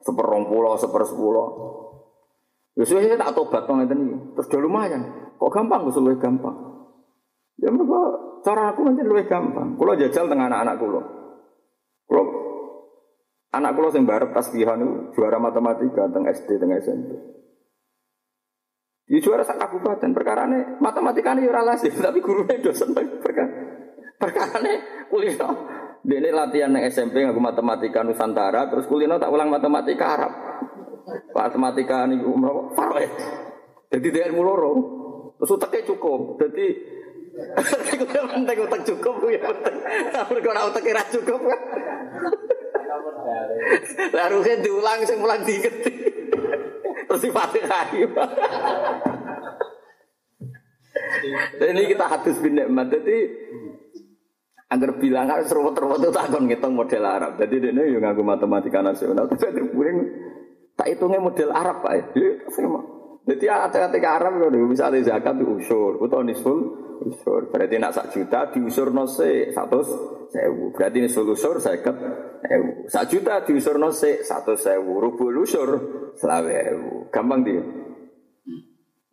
[0.03, 1.47] Seperong pulau, seper sepuluh.
[2.79, 4.17] Ya sudah tak tobat to ngeten iki.
[4.39, 5.01] Terus udah lumayan.
[5.35, 6.55] Kok gampang Gus luwih gampang.
[7.59, 7.99] Ya mergo
[8.41, 9.75] cara aku pancen luwih gampang.
[9.75, 11.01] Kulo jajal tengah anak-anak kulo.
[12.07, 12.23] Kulo
[13.51, 17.11] anak kulo sing barep tasbihan itu juara matematika teng SD teng SMP.
[19.11, 23.51] Di juara sak kabupaten perkara ini matematika ini ora lazim tapi gurunya dosen perkara
[24.15, 24.73] perkara ini
[25.11, 25.49] kulino
[26.07, 30.31] ini latihan yang SMP ngaku matematika Nusantara terus kulino tak ulang matematika Arab
[31.33, 33.07] matematika ini umroh Faroe
[33.91, 34.71] jadi dia ilmu loro
[35.37, 36.65] terus utaknya cukup jadi
[38.33, 39.75] penting utak cukup ya penting
[40.11, 41.41] tapi kalau utak kira cukup
[44.17, 45.75] lalu kan diulang sing ulang dikit
[47.11, 47.91] Terus Fatihah.
[51.59, 52.87] Dan ini kita hadis bin nikmat.
[52.87, 53.17] Jadi
[54.71, 57.35] agar bilang kan serwet-serwet itu takon ngitung model Arab.
[57.35, 59.27] Jadi ini yang ngaku matematika nasional.
[59.27, 59.97] Tapi agar puring
[60.81, 62.17] tak hitungnya model Arab pak.
[62.17, 62.41] Ya,
[63.21, 66.57] jadi ada ketika Arab bisa ada zakat itu usur, atau nisful
[67.05, 67.53] usur.
[67.53, 69.85] Berarti nak sak juta diusur nose satu
[70.33, 70.73] sewu.
[70.73, 71.93] Berarti nisful usur seket
[72.49, 72.89] ewu.
[72.89, 74.97] Sak juta diusur nose satu sewu.
[74.97, 75.69] Rubul usur
[76.17, 77.13] selawe ewu.
[77.13, 77.61] Gampang dia.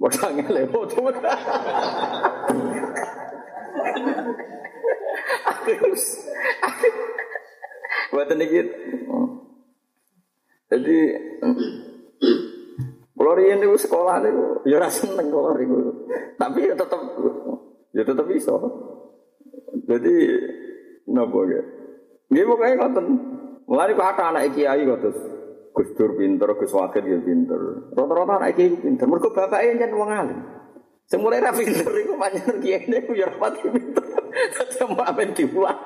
[0.01, 0.89] Bodangnya lewat.
[5.69, 6.05] Terus,
[8.09, 8.65] buat ini
[10.69, 10.99] Jadi,
[13.17, 15.77] kalau riyen itu sekolah itu, ya rasa seneng kalau itu.
[16.37, 17.01] Tapi ya tetap,
[17.97, 18.53] ya tetap bisa.
[19.89, 20.15] Jadi,
[21.09, 21.63] nopo ya.
[22.29, 23.07] Nggih pokoke ngoten.
[23.69, 25.21] Mulane kok anak kiai kok terus
[25.77, 27.61] Gus Dur pinter, Gus Wakil ya pinter.
[27.93, 29.05] Rata-rata anak iki pinter.
[29.05, 30.39] Mergo bapake yen wong alim.
[31.09, 34.05] Sing mulai ra pinter iku pancen kiyene ku ya rapati pinter.
[34.29, 35.79] Dadi amen diulang.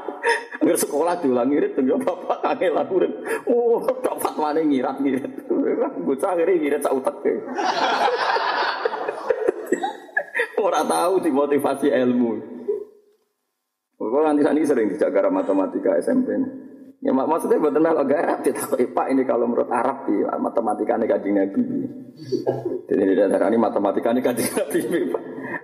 [0.59, 3.13] Angger sekolah diulang ngirit yo bapak kangen urip.
[3.47, 5.47] Oh, tok fatwane ngirat ngirit.
[6.03, 7.23] Bocah akhirnya ngirit sak utek.
[10.59, 12.33] Ora tahu dimotivasi ilmu.
[14.03, 16.35] Kalau nanti sering dijaga matematika SMP.
[17.03, 21.11] Ya mak maksudnya buat melok garap tidak Pak ini kalau menurut Arab ya matematika ini
[21.11, 21.63] kajian Nabi.
[22.87, 24.81] Jadi di daerah ini matematika ini kajian Nabi.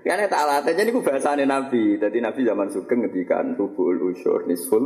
[0.02, 1.94] Karena tak alat aja ini bahasanya Nabi.
[1.94, 4.82] Jadi Nabi zaman sugeng ngedikan rubul usur nisful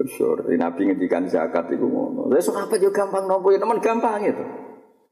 [0.00, 0.48] usur.
[0.48, 2.32] Jadi Nabi ngedikan zakat itu ngono.
[2.32, 4.44] Lalu apa juga gampang nopo ya teman gampang itu.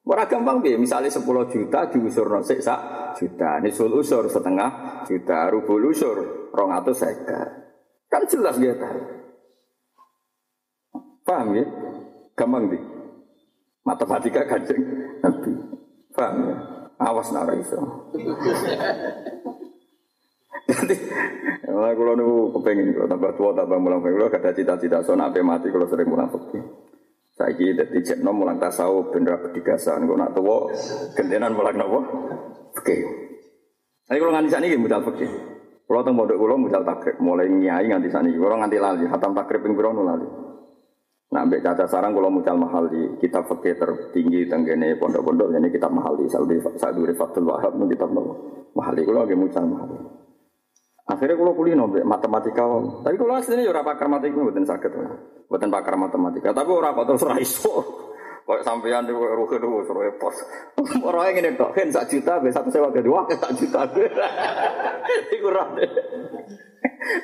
[0.08, 1.20] Ora gampang bi, misalnya 10
[1.52, 6.96] juta diusur nosik sak juta, nisful usur setengah juta, rubul usur rong atau
[8.08, 9.17] Kan jelas tahu.
[11.28, 11.64] Paham ya?
[12.32, 12.80] Gampang di.
[13.84, 14.80] Matematika kanjeng
[15.20, 15.52] Nabi.
[16.16, 16.56] Paham ya?
[16.96, 18.08] Awas nara iso.
[20.68, 20.94] Jadi,
[21.68, 25.88] kalau nunggu kepengen kalau tambah tua tambah mulang kalau ada cita-cita so nape mati kalau
[25.88, 26.64] sering mulang fakir.
[27.38, 30.74] Saya kira jadi cekno mulang tasawuf bener bedigasan kalau nak tua
[31.14, 32.00] gentenan mulang nopo.
[32.74, 32.96] Oke.
[34.10, 35.30] Tapi kalau nganti sani modal fakir.
[35.88, 38.34] Kalau teng modal kalau modal takrib mulai nyai nganti sani.
[38.34, 40.28] Kalau nganti lali hatam takrib yang berapa lali.
[41.28, 45.92] Nah, ambek caca sarang kalau mucal mahal di kitab fakir tertinggi tenggene pondok-pondok ini kitab
[45.92, 48.08] mahal di Saudi Saudi Fatul Wahab nu kitab
[48.72, 49.92] mahal di kalau lagi mucal mahal.
[51.08, 52.64] Akhirnya kalau kulino matematika,
[53.04, 54.92] tapi kalau aslinya ya pakar matematika bukan sakit,
[55.48, 57.76] bukan pakar matematika, tapi orang kok terus raiso.
[58.48, 60.32] Kok sampean di ruhe dulu suruh repot.
[61.04, 63.84] Orang yang ini kan satu juta, be satu sewa kedua, ke satu juta.
[65.36, 65.48] Iku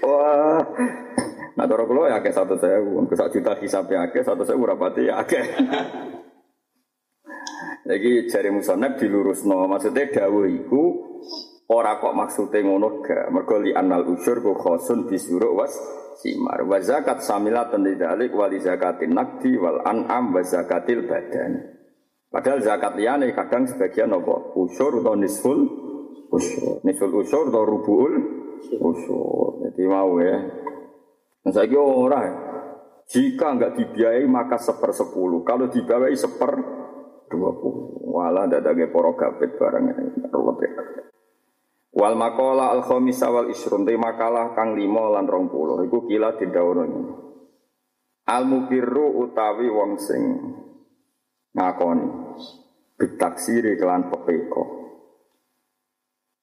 [0.05, 0.61] Wah,
[1.55, 5.45] Nah, cara kulo ya saya, ke satu juta hisapnya akeh, satu saya rapati ya akeh.
[7.87, 10.83] Jadi jari musonab dilurusno, maksudnya dawuh iku
[11.71, 13.31] ora kok maksudnya ngono ga.
[13.31, 15.07] Mergo li anal usur ku khosun
[15.55, 15.73] was
[16.19, 16.67] simar.
[16.67, 21.71] Wa zakat samilatan lidalik wali zakatin nakdi wal an'am wa zakatil badan.
[22.35, 24.59] Padahal zakat liyane kadang sebagian apa?
[24.59, 25.59] Usur atau nisful
[26.35, 26.83] usur.
[26.83, 28.15] Nisful usur atau rubuul
[28.83, 29.63] usur.
[29.71, 30.64] Jadi mau ya.
[31.45, 32.33] Nah, saya kira orang
[33.05, 35.45] jika nggak dibiayai maka seper sepuluh.
[35.45, 36.53] Kalau dibiayai seper
[37.29, 38.01] dua puluh.
[38.15, 40.07] Walah dadangnya poro gabet barang ini.
[41.95, 43.85] Wal makola al khomisa wal isrun.
[43.85, 45.85] Makalah kang limo lan rong puluh.
[45.85, 47.03] Iku kila ini.
[48.25, 50.23] Al mukiru utawi wong sing
[51.53, 52.09] ngakoni.
[52.97, 54.84] Bitaksiri kelan pepeko.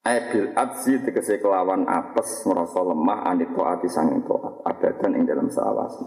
[0.02, 6.02] Ebil adzi tegese kelawan apes ngerasa lemah anit to'ati sanging to'at abadan ing dalam selawasi.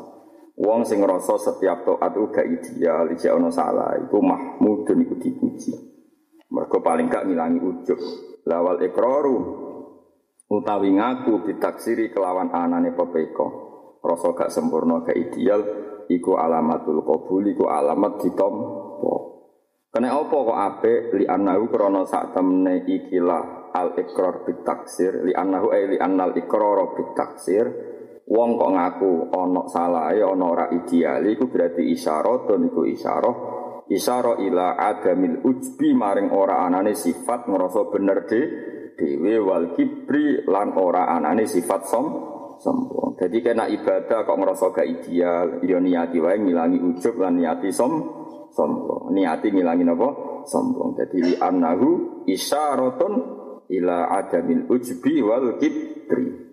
[0.60, 5.72] Wong sing ngerasa setiap to'at uga ideal, ijek ono salah, iku mahmudun iku dipuji.
[6.52, 8.00] Mereka paling gak ngilangi ujub.
[8.44, 9.38] Lawal ikraru
[10.52, 13.48] utawi ngaku ditaksiri kelawan anane pepeko.
[14.04, 15.64] Rasa gak sempurna gak ideal
[16.12, 19.16] iku alamatul qabul iku alamat ditompo.
[19.88, 25.36] Kena apa kok apik li anahu krana sak temne ikilah al ikrar bit taksir li
[25.36, 27.66] annahu ay li annal ikrar bit taksir
[28.26, 33.36] wong kok ngaku ana salahe ana ora ideal iku berarti isyarah niku isyarah
[33.92, 38.42] isyarah ila adamil ujbi maring ora anane sifat ngrasa bener de
[38.96, 42.06] dhewe wal kibri lan ora anane sifat som
[42.60, 43.20] sombong.
[43.20, 47.92] Jadi kena ibadah kok ngerasa gak ideal, ya niati wae ngilangi ujub lan niati som
[48.52, 49.12] sombong.
[49.12, 50.10] Niati ngilangi napa?
[50.48, 50.96] Sombong.
[50.96, 53.14] Jadi li annahu isyaratun
[53.70, 56.45] ila adamil ujbi wal kibri